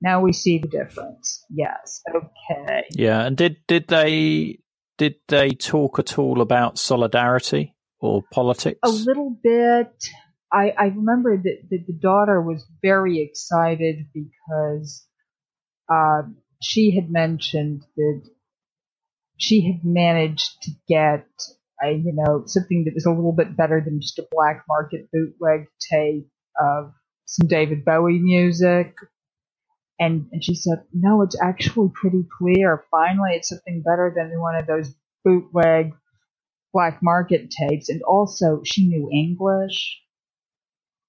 now 0.00 0.20
we 0.20 0.32
see 0.32 0.58
the 0.58 0.68
difference. 0.68 1.44
Yes, 1.50 2.02
okay. 2.14 2.84
Yeah, 2.90 3.24
and 3.24 3.36
did 3.36 3.58
did 3.66 3.88
they 3.88 4.60
did 4.96 5.16
they 5.28 5.50
talk 5.50 5.98
at 5.98 6.18
all 6.18 6.40
about 6.40 6.78
solidarity 6.78 7.74
or 8.00 8.22
politics? 8.32 8.80
A 8.82 8.90
little 8.90 9.36
bit. 9.42 10.08
I, 10.50 10.72
I 10.78 10.84
remember 10.86 11.36
that, 11.36 11.58
that 11.70 11.86
the 11.86 11.92
daughter 11.92 12.40
was 12.40 12.64
very 12.80 13.20
excited 13.20 14.06
because 14.14 15.06
uh, 15.92 16.22
she 16.62 16.94
had 16.94 17.10
mentioned 17.10 17.84
that 17.96 18.22
she 19.36 19.60
had 19.66 19.84
managed 19.84 20.62
to 20.62 20.70
get 20.88 21.26
you 21.86 22.12
know 22.12 22.42
something 22.46 22.84
that 22.84 22.94
was 22.94 23.06
a 23.06 23.10
little 23.10 23.32
bit 23.32 23.56
better 23.56 23.80
than 23.84 24.00
just 24.00 24.18
a 24.18 24.26
black 24.30 24.64
market 24.68 25.08
bootleg 25.12 25.66
tape 25.90 26.28
of 26.60 26.92
some 27.24 27.48
David 27.48 27.84
Bowie 27.84 28.18
music. 28.18 28.94
And, 30.00 30.26
and 30.32 30.44
she 30.44 30.54
said, 30.54 30.84
no, 30.92 31.22
it's 31.22 31.40
actually 31.42 31.90
pretty 31.94 32.24
clear. 32.38 32.84
Finally, 32.90 33.30
it's 33.32 33.48
something 33.48 33.82
better 33.82 34.12
than 34.16 34.40
one 34.40 34.54
of 34.54 34.66
those 34.66 34.94
bootleg 35.24 35.92
black 36.72 37.00
market 37.02 37.50
tapes. 37.50 37.88
And 37.88 38.02
also, 38.02 38.62
she 38.64 38.88
knew 38.88 39.10
English. 39.12 40.00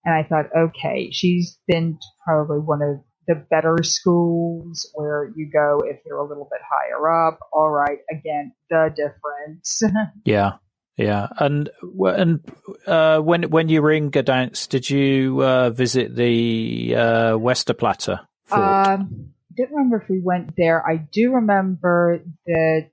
And 0.06 0.16
I 0.16 0.24
thought, 0.24 0.48
okay, 0.58 1.12
she's 1.12 1.60
been 1.68 2.00
to 2.02 2.08
probably 2.26 2.60
one 2.60 2.82
of 2.82 3.02
the 3.30 3.36
better 3.36 3.78
schools 3.84 4.90
where 4.96 5.32
you 5.36 5.50
go 5.54 5.82
if 5.86 6.00
you're 6.04 6.18
a 6.18 6.28
little 6.28 6.50
bit 6.52 6.62
higher 6.68 7.28
up. 7.28 7.40
All 7.54 7.70
right, 7.70 8.00
again, 8.10 8.54
the 8.72 8.92
difference. 8.96 9.84
yeah, 10.26 10.54
yeah, 10.98 11.28
and 11.38 11.70
and 11.96 12.40
uh, 12.88 13.20
when 13.20 13.44
when 13.44 13.70
you 13.70 13.84
were 13.84 13.92
in 13.92 14.10
Gdansk, 14.10 14.70
did 14.70 14.90
you 14.90 15.44
uh, 15.44 15.70
visit 15.70 16.16
the 16.16 16.96
uh, 16.98 17.34
Westerplatte 17.34 18.20
fort? 18.46 18.88
Um, 18.88 19.32
I 19.52 19.54
don't 19.56 19.72
remember 19.72 20.02
if 20.02 20.10
we 20.10 20.20
went 20.20 20.56
there. 20.58 20.84
I 20.86 20.98
do 20.98 21.34
remember 21.34 22.24
that 22.48 22.90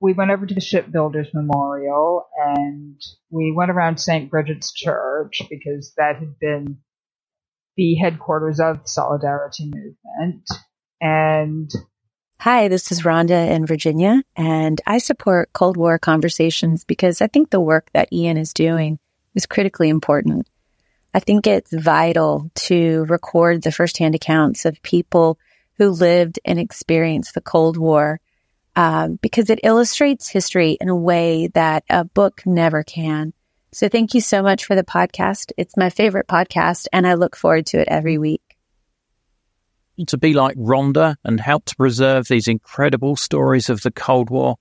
we 0.00 0.14
went 0.14 0.30
over 0.30 0.46
to 0.46 0.54
the 0.54 0.62
Shipbuilders 0.62 1.28
Memorial 1.34 2.26
and 2.38 2.98
we 3.28 3.52
went 3.52 3.70
around 3.70 4.00
St. 4.00 4.30
Bridget's 4.30 4.72
Church 4.72 5.42
because 5.50 5.92
that 5.98 6.16
had 6.16 6.38
been 6.38 6.78
the 7.76 7.94
headquarters 7.94 8.60
of 8.60 8.82
the 8.82 8.88
Solidarity 8.88 9.66
Movement. 9.66 10.48
And 11.00 11.70
Hi, 12.40 12.68
this 12.68 12.90
is 12.90 13.02
Rhonda 13.02 13.50
in 13.50 13.66
Virginia, 13.66 14.22
and 14.34 14.80
I 14.86 14.96
support 14.96 15.52
Cold 15.52 15.76
War 15.76 15.98
conversations 15.98 16.84
because 16.84 17.20
I 17.20 17.26
think 17.26 17.50
the 17.50 17.60
work 17.60 17.90
that 17.92 18.10
Ian 18.12 18.38
is 18.38 18.54
doing 18.54 18.98
is 19.34 19.44
critically 19.44 19.90
important. 19.90 20.48
I 21.12 21.20
think 21.20 21.46
it's 21.46 21.70
vital 21.70 22.50
to 22.54 23.04
record 23.10 23.62
the 23.62 23.72
firsthand 23.72 24.14
accounts 24.14 24.64
of 24.64 24.80
people 24.80 25.38
who 25.76 25.90
lived 25.90 26.38
and 26.44 26.58
experienced 26.58 27.34
the 27.34 27.42
Cold 27.42 27.76
War 27.76 28.20
um, 28.74 29.18
because 29.20 29.50
it 29.50 29.60
illustrates 29.62 30.28
history 30.28 30.78
in 30.80 30.88
a 30.88 30.96
way 30.96 31.48
that 31.48 31.84
a 31.90 32.04
book 32.04 32.42
never 32.46 32.82
can. 32.82 33.34
So 33.72 33.88
thank 33.88 34.14
you 34.14 34.20
so 34.20 34.42
much 34.42 34.64
for 34.64 34.74
the 34.74 34.84
podcast. 34.84 35.52
It's 35.56 35.76
my 35.76 35.90
favorite 35.90 36.26
podcast, 36.26 36.86
and 36.92 37.06
I 37.06 37.14
look 37.14 37.36
forward 37.36 37.66
to 37.66 37.80
it 37.80 37.88
every 37.88 38.18
week 38.18 38.42
to 40.06 40.18
be 40.18 40.32
like 40.32 40.56
Rhonda 40.56 41.16
and 41.24 41.40
help 41.40 41.64
to 41.66 41.76
preserve 41.76 42.28
these 42.28 42.48
incredible 42.48 43.16
stories 43.16 43.70
of 43.70 43.82
the 43.82 43.90
Cold 43.90 44.30
War? 44.30 44.56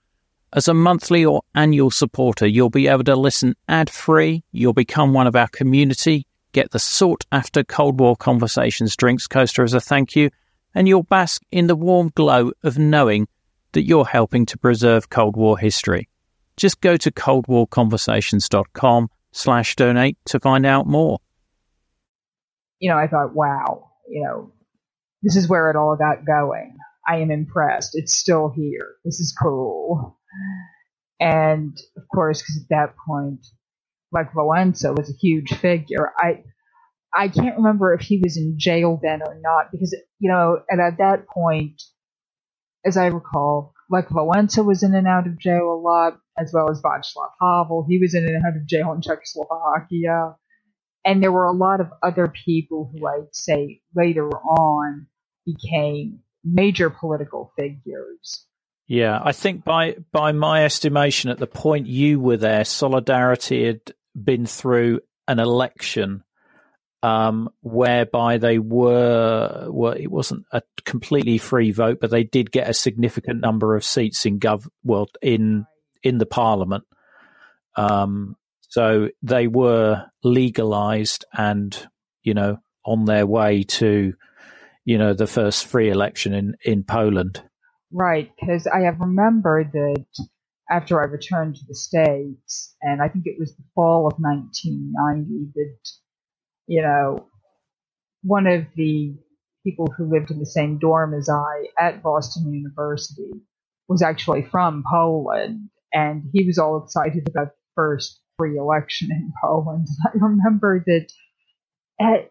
As 0.51 0.68
a 0.68 0.74
monthly 0.74 1.24
or 1.24 1.44
annual 1.54 1.92
supporter, 1.92 2.48
you'll 2.48 2.70
be 2.70 2.88
able 2.88 3.04
to 3.04 3.16
listen 3.16 3.56
ad 3.68 3.89
free. 3.89 4.44
You'll 4.51 4.74
become 4.74 5.13
one 5.13 5.28
of 5.28 5.36
our 5.36 5.48
community, 5.48 6.25
get 6.54 6.72
the 6.72 6.80
sought 6.80 7.25
after 7.32 7.63
Cold 7.63 8.00
War 8.00 8.16
Conversations 8.16 8.96
drinks 8.96 9.28
coaster 9.28 9.63
as 9.63 9.74
a 9.74 9.80
thank 9.80 10.16
you, 10.16 10.32
and 10.74 10.88
you'll 10.88 11.04
bask 11.04 11.42
in 11.51 11.68
the 11.68 11.75
warm 11.75 12.12
glow 12.16 12.51
of 12.63 12.80
knowing 12.80 13.28
that 13.74 13.84
you're 13.84 14.06
helping 14.06 14.46
to 14.48 14.58
preserve 14.58 15.10
Cold 15.10 15.38
War 15.38 15.58
history. 15.58 16.10
Just 16.60 16.82
go 16.82 16.98
to 16.98 17.10
coldwarconversations.com 17.10 19.10
slash 19.32 19.75
donate 19.78 20.18
to 20.25 20.42
find 20.42 20.66
out 20.66 20.88
more. 20.88 21.19
You 22.80 22.91
know, 22.91 22.98
I 22.98 23.08
thought, 23.08 23.34
wow, 23.34 23.91
you 24.10 24.24
know, 24.24 24.52
this 25.24 25.38
is 25.38 25.48
where 25.48 25.69
it 25.69 25.78
all 25.78 25.95
got 25.95 26.26
going. 26.26 26.76
I 27.08 27.19
am 27.19 27.32
impressed. 27.32 27.91
It's 27.93 28.17
still 28.17 28.52
here. 28.54 28.95
This 29.06 29.22
is 29.22 29.34
cool. 29.41 30.19
And 31.22 31.78
of 31.95 32.04
course, 32.13 32.41
because 32.41 32.62
at 32.62 32.69
that 32.69 32.95
point, 33.08 33.45
like 34.12 34.34
Wałęsa 34.34 34.98
was 34.98 35.10
a 35.10 35.17
huge 35.17 35.54
figure. 35.54 36.12
I 36.17 36.43
I 37.15 37.30
can't 37.30 37.58
remember 37.58 37.93
if 37.93 38.02
he 38.02 38.19
was 38.22 38.38
in 38.38 38.56
jail 38.58 39.00
then 39.02 39.22
or 39.22 39.39
not 39.41 39.72
because 39.72 39.95
you 40.19 40.30
know, 40.30 40.60
and 40.69 40.82
at 40.82 40.98
that 40.98 41.28
point, 41.28 41.82
as 42.86 42.98
I 42.98 43.08
recall, 43.08 43.74
like 43.89 44.10
Wałęsa 44.10 44.63
was 44.63 44.84
in 44.84 44.93
and 44.93 45.08
out 45.08 45.28
of 45.28 45.39
jail 45.39 45.73
a 45.73 45.80
lot, 45.80 46.19
as 46.38 46.52
well 46.54 46.69
as 46.69 46.82
Václav 46.82 47.30
Havel. 47.41 47.86
He 47.88 47.99
was 47.99 48.13
in 48.13 48.25
and 48.25 48.43
out 48.45 48.56
of 48.56 48.67
jail 48.67 48.93
in 48.93 49.02
Czechoslovakia. 49.02 50.36
And 51.06 51.23
there 51.23 51.32
were 51.32 51.45
a 51.45 51.54
lot 51.54 51.82
of 51.82 51.88
other 52.04 52.32
people 52.45 52.91
who 52.93 53.08
I'd 53.08 53.34
say 53.34 53.82
later 53.95 54.30
on 54.30 55.08
became 55.45 56.19
major 56.43 56.89
political 56.89 57.52
figures. 57.58 58.45
Yeah, 58.88 59.19
I 59.23 59.32
think 59.32 59.63
by 59.63 59.97
by 60.12 60.32
my 60.32 60.65
estimation, 60.65 61.30
at 61.30 61.38
the 61.38 61.47
point 61.47 61.88
you 61.88 62.19
were 62.19 62.38
there, 62.38 62.65
Solidarity 62.65 63.65
had 63.67 63.82
been 64.15 64.45
through 64.45 65.02
an 65.28 65.39
election 65.39 66.23
um, 67.01 67.49
whereby 67.62 68.38
they 68.38 68.59
were 68.59 69.67
well, 69.69 69.93
it 69.93 70.07
wasn't 70.07 70.45
a 70.51 70.62
completely 70.85 71.38
free 71.38 71.71
vote, 71.71 71.99
but 72.01 72.12
they 72.12 72.23
did 72.23 72.51
get 72.51 72.69
a 72.69 72.73
significant 72.73 73.41
number 73.41 73.75
of 73.75 73.83
seats 73.83 74.25
in 74.25 74.39
gov 74.39 74.67
well 74.83 75.07
in 75.21 75.65
in 76.03 76.17
the 76.17 76.25
parliament. 76.25 76.85
Um, 77.75 78.35
so 78.62 79.09
they 79.21 79.47
were 79.47 80.05
legalized 80.23 81.25
and 81.33 81.75
you 82.23 82.33
know 82.33 82.57
on 82.85 83.05
their 83.05 83.25
way 83.25 83.63
to 83.63 84.13
you 84.89 84.97
know, 84.97 85.13
the 85.13 85.27
first 85.27 85.67
free 85.67 85.91
election 85.91 86.33
in, 86.33 86.55
in 86.63 86.83
Poland. 86.83 87.43
Right, 87.91 88.31
because 88.39 88.65
I 88.65 88.79
have 88.81 88.99
remembered 88.99 89.71
that 89.73 90.05
after 90.67 90.99
I 90.99 91.05
returned 91.05 91.57
to 91.57 91.65
the 91.67 91.75
States, 91.75 92.75
and 92.81 92.99
I 92.99 93.07
think 93.07 93.27
it 93.27 93.38
was 93.38 93.55
the 93.55 93.63
fall 93.75 94.07
of 94.07 94.13
1990, 94.17 95.51
that, 95.53 95.89
you 96.69 96.84
know, 96.84 97.27
one 98.21 98.45
of 98.45 98.65
the 98.75 99.15
people 99.65 99.88
who 99.97 100.05
lived 100.05 100.29
in 100.29 100.38
the 100.39 100.45
same 100.45 100.77
dorm 100.77 101.15
as 101.15 101.27
I 101.27 101.65
at 101.79 102.03
Boston 102.03 102.53
University 102.53 103.32
was 103.88 104.03
actually 104.03 104.43
from 104.43 104.84
Poland, 104.89 105.69
and 105.91 106.23
he 106.32 106.45
was 106.45 106.60
all 106.60 106.84
excited 106.84 107.27
about 107.27 107.47
the 107.47 107.71
first 107.75 108.21
free 108.38 108.55
election 108.55 109.10
in 109.12 109.34
Poland. 109.43 109.88
I 110.05 110.12
remember 110.13 110.84
that 110.86 111.08
at, 111.99 112.29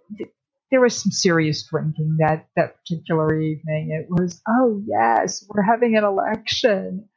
there 0.71 0.81
was 0.81 1.03
some 1.03 1.11
serious 1.11 1.67
drinking 1.69 2.19
that 2.21 2.47
that 2.55 2.77
particular 2.77 3.41
evening. 3.41 3.91
It 3.91 4.07
was, 4.09 4.41
oh 4.49 4.81
yes, 4.87 5.45
we're 5.49 5.63
having 5.63 5.97
an 5.97 6.05
election. 6.05 7.09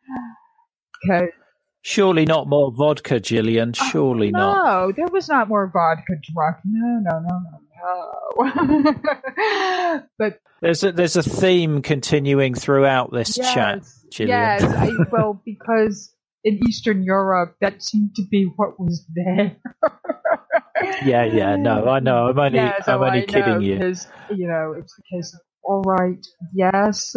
Surely 1.84 2.26
not 2.26 2.48
more 2.48 2.72
vodka, 2.72 3.20
Gillian. 3.20 3.74
Oh, 3.80 3.90
Surely 3.92 4.32
no, 4.32 4.40
not. 4.40 4.64
No, 4.64 4.92
there 4.92 5.08
was 5.12 5.28
not 5.28 5.48
more 5.48 5.68
vodka 5.68 6.14
drunk. 6.32 6.58
No, 6.64 7.00
no, 7.00 7.20
no, 7.20 7.42
no, 7.50 7.60
no. 8.44 10.04
but 10.18 10.40
there's 10.62 10.84
a 10.84 10.92
there's 10.92 11.16
a 11.16 11.24
theme 11.24 11.82
continuing 11.82 12.54
throughout 12.54 13.12
this 13.12 13.36
yes, 13.38 13.54
chat, 13.54 13.84
Gillian. 14.12 14.38
Yes, 14.38 14.64
I, 14.64 14.90
well, 15.12 15.42
because 15.44 16.14
in 16.44 16.60
Eastern 16.68 17.04
Europe, 17.04 17.56
that 17.62 17.82
seemed 17.82 18.16
to 18.16 18.24
be 18.30 18.46
what 18.56 18.80
was 18.80 19.06
there. 19.14 19.56
yeah, 21.06 21.24
yeah, 21.26 21.56
no, 21.56 21.88
I 21.88 22.00
know. 22.00 22.28
I'm 22.28 22.40
only, 22.40 22.58
yeah, 22.58 22.82
so 22.84 22.96
I'm 22.96 23.04
only 23.04 23.24
I 23.24 23.26
kidding 23.26 23.62
you. 23.62 23.76
Because, 23.76 24.08
you 24.36 24.48
know, 24.48 24.74
it's 24.78 24.96
the 24.96 25.04
case 25.12 25.34
of, 25.34 25.42
all 25.64 25.82
right, 25.82 26.26
yes, 26.54 27.16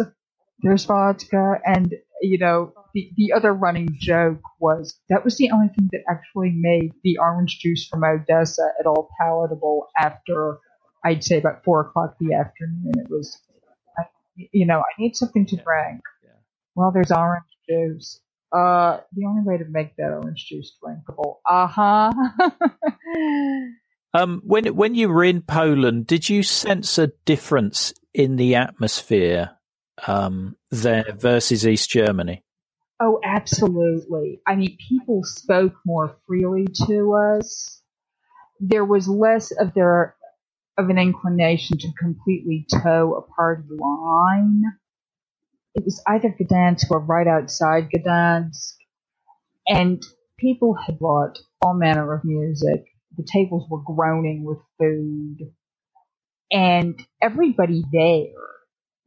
there's 0.59 0.85
vodka. 0.85 1.59
And, 1.65 1.93
you 2.21 2.37
know, 2.37 2.73
the, 2.93 3.11
the 3.17 3.33
other 3.33 3.53
running 3.53 3.89
joke 3.99 4.41
was 4.59 4.97
that 5.09 5.23
was 5.23 5.37
the 5.37 5.51
only 5.51 5.67
thing 5.67 5.89
that 5.91 6.03
actually 6.09 6.51
made 6.55 6.93
the 7.03 7.17
orange 7.17 7.59
juice 7.59 7.87
from 7.87 8.03
Odessa 8.03 8.69
at 8.79 8.85
all 8.85 9.09
palatable 9.19 9.87
after, 9.97 10.59
I'd 11.03 11.23
say, 11.23 11.37
about 11.37 11.63
four 11.63 11.81
o'clock 11.81 12.15
the 12.19 12.33
afternoon. 12.33 12.93
It 12.97 13.09
was, 13.09 13.37
you 14.51 14.65
know, 14.65 14.79
I 14.79 15.01
need 15.01 15.15
something 15.15 15.45
to 15.47 15.55
drink. 15.55 16.01
Well, 16.75 16.91
there's 16.91 17.11
orange 17.11 17.45
juice. 17.69 18.19
Uh, 18.51 18.99
the 19.13 19.25
only 19.25 19.41
way 19.43 19.57
to 19.57 19.65
make 19.65 19.95
that 19.97 20.11
orange 20.11 20.45
juice 20.47 20.77
drinkable. 20.81 21.41
Uh 21.49 21.67
huh. 21.67 22.11
um, 24.13 24.41
when 24.45 24.75
when 24.75 24.95
you 24.95 25.09
were 25.09 25.23
in 25.23 25.41
Poland, 25.41 26.07
did 26.07 26.29
you 26.29 26.43
sense 26.43 26.97
a 26.97 27.11
difference 27.25 27.93
in 28.13 28.37
the 28.37 28.55
atmosphere 28.55 29.57
um, 30.07 30.55
there 30.71 31.05
versus 31.15 31.67
East 31.67 31.89
Germany? 31.89 32.43
Oh, 32.99 33.19
absolutely. 33.23 34.41
I 34.47 34.55
mean, 34.55 34.77
people 34.89 35.21
spoke 35.23 35.75
more 35.85 36.17
freely 36.27 36.67
to 36.87 37.13
us. 37.13 37.81
There 38.59 38.85
was 38.85 39.07
less 39.07 39.51
of 39.51 39.73
their 39.73 40.15
of 40.77 40.89
an 40.89 40.97
inclination 40.97 41.77
to 41.77 41.91
completely 41.99 42.65
toe 42.71 43.15
a 43.15 43.21
party 43.33 43.63
line 43.69 44.63
it 45.75 45.83
was 45.83 46.01
either 46.07 46.29
Gdansk 46.29 46.89
or 46.89 46.99
right 46.99 47.27
outside 47.27 47.89
Gdansk, 47.91 48.75
and 49.67 50.01
people 50.39 50.73
had 50.73 50.99
brought 50.99 51.37
all 51.61 51.73
manner 51.73 52.13
of 52.13 52.23
music. 52.23 52.85
The 53.17 53.27
tables 53.31 53.67
were 53.69 53.81
groaning 53.83 54.45
with 54.45 54.59
food, 54.79 55.51
and 56.49 56.97
everybody 57.21 57.83
there 57.91 58.54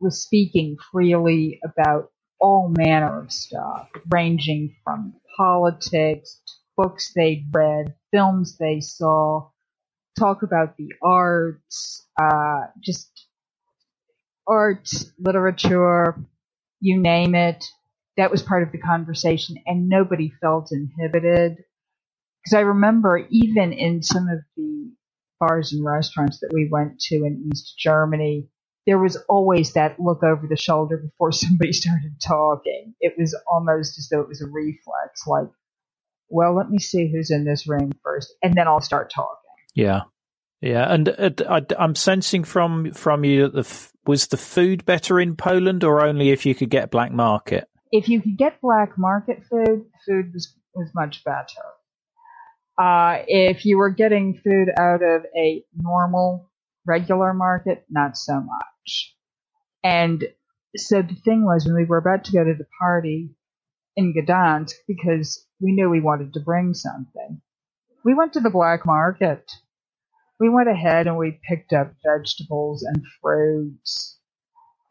was 0.01 0.23
speaking 0.23 0.77
freely 0.93 1.61
about 1.65 2.11
all 2.41 2.73
manner 2.77 3.23
of 3.23 3.33
stuff, 3.33 3.89
ranging 4.11 4.75
from 4.85 5.15
politics, 5.37 6.41
books 6.77 7.13
they'd 7.15 7.49
read, 7.53 7.95
films 8.13 8.57
they 8.59 8.81
saw, 8.81 9.51
talk 10.19 10.43
about 10.43 10.77
the 10.77 10.93
arts, 11.03 12.07
uh, 12.21 12.63
just 12.83 13.27
art, 14.47 14.89
literature, 15.19 16.17
you 16.81 17.01
name 17.01 17.35
it. 17.35 17.65
That 18.17 18.31
was 18.31 18.43
part 18.43 18.63
of 18.65 18.73
the 18.73 18.79
conversation, 18.79 19.57
and 19.67 19.89
nobody 19.89 20.33
felt 20.41 20.71
inhibited. 20.73 21.59
Because 22.45 22.55
I 22.57 22.61
remember 22.61 23.27
even 23.31 23.73
in 23.73 24.03
some 24.03 24.29
of 24.29 24.41
the 24.57 24.93
bars 25.41 25.73
and 25.73 25.85
restaurants 25.85 26.41
that 26.41 26.53
we 26.53 26.69
went 26.71 27.01
to 27.01 27.17
in 27.17 27.51
East 27.53 27.75
Germany, 27.79 28.49
there 28.89 28.99
was 28.99 29.19
always 29.29 29.75
that 29.75 30.01
look 30.01 30.23
over 30.23 30.47
the 30.49 30.57
shoulder 30.57 30.97
before 30.97 31.31
somebody 31.33 31.75
started 31.75 32.17
talking. 32.27 32.95
It 33.01 33.13
was 33.19 33.39
almost 33.47 33.99
as 33.99 34.09
though 34.11 34.23
it 34.23 34.29
was 34.29 34.41
a 34.41 34.47
reflex, 34.47 35.27
like, 35.27 35.49
well, 36.31 36.57
let 36.57 36.71
me 36.71 36.79
see 36.79 37.13
who's 37.13 37.31
in 37.31 37.45
this 37.45 37.69
room 37.69 37.93
first, 38.03 38.35
and 38.43 38.55
then 38.55 38.67
I'll 38.67 38.81
start 38.81 39.13
talking. 39.15 39.37
Yeah, 39.75 40.03
yeah, 40.63 40.91
and 40.91 41.09
uh, 41.11 41.31
I, 41.49 41.63
am 41.79 41.95
sensing 41.95 42.45
from 42.45 42.93
from 42.93 43.25
you 43.25 43.43
that 43.43 43.53
the 43.53 43.61
f- 43.61 43.93
was 44.07 44.29
the 44.29 44.37
food 44.39 44.87
better 44.87 45.21
in 45.21 45.37
Poland, 45.37 45.85
or 45.85 46.03
only 46.03 46.31
if 46.31 46.47
you 46.47 46.55
could 46.55 46.71
get 46.71 46.91
black 46.91 47.13
market. 47.13 47.69
If 47.93 48.09
you 48.09 48.23
could 48.23 48.39
get 48.39 48.61
black 48.61 48.97
market 48.97 49.43
food, 49.51 49.85
food 50.07 50.33
was 50.33 50.55
was 50.75 50.91
much 50.95 51.25
better. 51.25 51.45
Uh, 52.79 53.23
if 53.27 53.67
you 53.67 53.77
were 53.77 53.91
getting 53.91 54.41
food 54.43 54.69
out 54.79 55.03
of 55.03 55.27
a 55.37 55.63
normal, 55.77 56.48
regular 56.89 57.35
market, 57.35 57.85
not 57.91 58.17
so 58.17 58.41
much. 58.41 59.15
And 59.85 60.25
so 60.77 61.03
the 61.03 61.15
thing 61.15 61.45
was, 61.45 61.67
when 61.67 61.75
we 61.75 61.85
were 61.85 61.99
about 61.99 62.25
to 62.25 62.33
go 62.33 62.45
to 62.45 62.55
the 62.55 62.67
party 62.81 63.31
in 63.97 64.15
Gdansk, 64.15 64.73
because 64.87 65.47
we 65.61 65.73
knew 65.73 65.91
we 65.91 66.01
wanted 66.01 66.33
to 66.35 66.41
bring 66.41 66.75
something, 66.75 67.41
we 68.05 68.15
went 68.15 68.33
to 68.35 68.41
the 68.41 68.51
black 68.51 68.87
market. 68.87 69.51
We 70.41 70.49
went 70.49 70.69
ahead 70.69 71.07
and 71.07 71.19
we 71.19 71.41
picked 71.49 71.73
up 71.73 71.95
vegetables 72.07 72.85
and 72.85 73.03
fruits, 73.21 74.19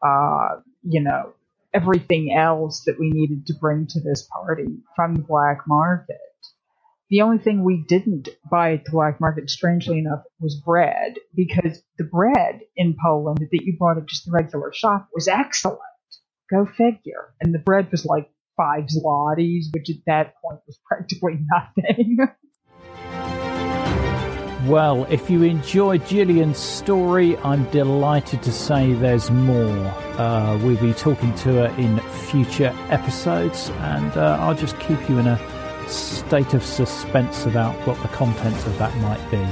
uh, 0.04 0.60
you 0.82 1.02
know, 1.02 1.32
everything 1.72 2.34
else 2.36 2.84
that 2.84 2.98
we 2.98 3.10
needed 3.10 3.46
to 3.46 3.54
bring 3.54 3.86
to 3.88 4.00
this 4.00 4.28
party 4.30 4.78
from 4.94 5.14
the 5.14 5.22
black 5.22 5.66
market. 5.66 6.18
The 7.10 7.22
only 7.22 7.38
thing 7.38 7.64
we 7.64 7.86
didn't 7.88 8.28
buy 8.50 8.74
at 8.74 8.84
the 8.84 8.90
black 8.90 9.18
market, 9.18 9.48
strangely 9.48 9.98
enough, 9.98 10.24
was 10.40 10.60
bread 10.62 11.14
because 11.34 11.82
the 11.96 12.04
bread 12.04 12.60
in 12.76 12.96
Poland 13.02 13.38
that 13.38 13.64
you 13.64 13.76
bought 13.78 13.96
at 13.96 14.06
just 14.06 14.26
the 14.26 14.32
regular 14.32 14.74
shop 14.74 15.08
was 15.14 15.26
excellent. 15.26 15.80
Go 16.50 16.66
figure. 16.66 17.32
And 17.40 17.54
the 17.54 17.60
bread 17.60 17.90
was 17.90 18.04
like 18.04 18.30
five 18.58 18.88
zlotys, 18.94 19.72
which 19.72 19.88
at 19.88 19.96
that 20.06 20.34
point 20.44 20.60
was 20.66 20.78
practically 20.86 21.38
nothing. 21.50 22.18
Well, 24.66 25.06
if 25.08 25.30
you 25.30 25.44
enjoyed 25.44 26.06
Gillian's 26.06 26.58
story, 26.58 27.38
I'm 27.38 27.64
delighted 27.70 28.42
to 28.42 28.52
say 28.52 28.92
there's 28.92 29.30
more. 29.30 29.86
Uh, 30.18 30.58
we'll 30.58 30.76
be 30.76 30.92
talking 30.92 31.34
to 31.36 31.52
her 31.54 31.74
in 31.78 32.00
future 32.26 32.74
episodes, 32.90 33.70
and 33.70 34.14
uh, 34.14 34.36
I'll 34.40 34.54
just 34.54 34.78
keep 34.80 35.08
you 35.08 35.18
in 35.18 35.26
a 35.26 35.57
state 35.88 36.54
of 36.54 36.62
suspense 36.64 37.46
about 37.46 37.74
what 37.86 38.00
the 38.02 38.08
contents 38.08 38.66
of 38.66 38.76
that 38.78 38.96
might 38.98 39.30
be. 39.30 39.44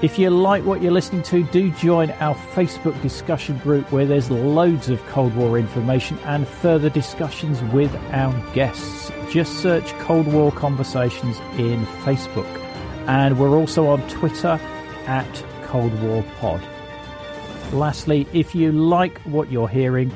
If 0.00 0.16
you 0.16 0.30
like 0.30 0.64
what 0.64 0.80
you're 0.80 0.92
listening 0.92 1.24
to, 1.24 1.42
do 1.42 1.72
join 1.72 2.12
our 2.12 2.36
Facebook 2.54 3.00
discussion 3.02 3.58
group 3.58 3.90
where 3.90 4.06
there's 4.06 4.30
loads 4.30 4.88
of 4.90 5.04
Cold 5.06 5.34
War 5.34 5.58
information 5.58 6.18
and 6.20 6.46
further 6.46 6.88
discussions 6.88 7.60
with 7.74 7.92
our 8.12 8.32
guests. 8.54 9.10
Just 9.28 9.54
search 9.60 9.92
Cold 9.94 10.32
War 10.32 10.52
Conversations 10.52 11.40
in 11.58 11.84
Facebook. 12.04 12.46
And 13.08 13.40
we're 13.40 13.58
also 13.58 13.88
on 13.88 14.06
Twitter 14.08 14.60
at 15.06 15.44
Cold 15.64 15.92
War 16.00 16.24
Pod. 16.38 16.62
Lastly, 17.72 18.28
if 18.32 18.54
you 18.54 18.70
like 18.70 19.18
what 19.22 19.50
you're 19.50 19.68
hearing, 19.68 20.12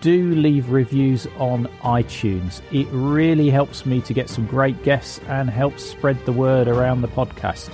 do 0.00 0.34
leave 0.34 0.70
reviews 0.70 1.26
on 1.38 1.66
iTunes. 1.82 2.62
It 2.72 2.88
really 2.90 3.50
helps 3.50 3.84
me 3.86 4.00
to 4.02 4.14
get 4.14 4.28
some 4.28 4.46
great 4.46 4.82
guests 4.82 5.20
and 5.28 5.48
helps 5.50 5.84
spread 5.84 6.24
the 6.24 6.32
word 6.32 6.66
around 6.68 7.02
the 7.02 7.08
podcast. 7.08 7.70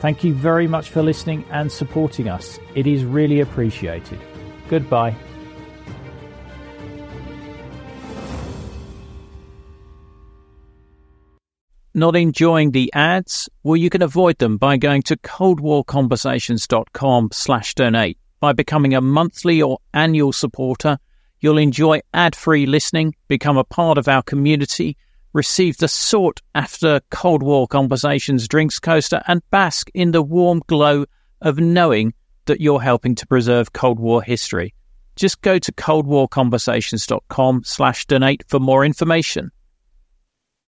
Thank 0.00 0.24
you 0.24 0.34
very 0.34 0.66
much 0.66 0.90
for 0.90 1.02
listening 1.02 1.44
and 1.50 1.72
supporting 1.72 2.28
us. 2.28 2.58
It 2.74 2.86
is 2.86 3.02
really 3.04 3.40
appreciated. 3.40 4.20
Goodbye. 4.68 5.16
Not 11.94 12.14
enjoying 12.14 12.72
the 12.72 12.92
ads? 12.92 13.48
Well, 13.62 13.76
you 13.76 13.88
can 13.88 14.02
avoid 14.02 14.36
them 14.36 14.58
by 14.58 14.76
going 14.76 15.00
to 15.04 15.16
coldwarconversations.com 15.16 17.30
slash 17.32 17.74
donate. 17.74 18.18
By 18.38 18.52
becoming 18.52 18.92
a 18.92 19.00
monthly 19.00 19.62
or 19.62 19.78
annual 19.94 20.34
supporter, 20.34 20.98
You'll 21.40 21.58
enjoy 21.58 22.00
ad 22.14 22.34
free 22.34 22.66
listening, 22.66 23.14
become 23.28 23.56
a 23.56 23.64
part 23.64 23.98
of 23.98 24.08
our 24.08 24.22
community, 24.22 24.96
receive 25.32 25.76
the 25.76 25.88
sought 25.88 26.40
after 26.54 27.00
Cold 27.10 27.42
War 27.42 27.66
Conversations 27.66 28.48
drinks 28.48 28.78
coaster, 28.78 29.22
and 29.26 29.42
bask 29.50 29.90
in 29.94 30.12
the 30.12 30.22
warm 30.22 30.62
glow 30.66 31.04
of 31.42 31.58
knowing 31.58 32.14
that 32.46 32.60
you're 32.60 32.80
helping 32.80 33.14
to 33.16 33.26
preserve 33.26 33.72
Cold 33.72 33.98
War 33.98 34.22
history. 34.22 34.72
Just 35.16 35.42
go 35.42 35.58
to 35.58 35.72
coldwarconversations.com 35.72 37.62
slash 37.64 38.06
donate 38.06 38.44
for 38.48 38.60
more 38.60 38.84
information. 38.84 39.50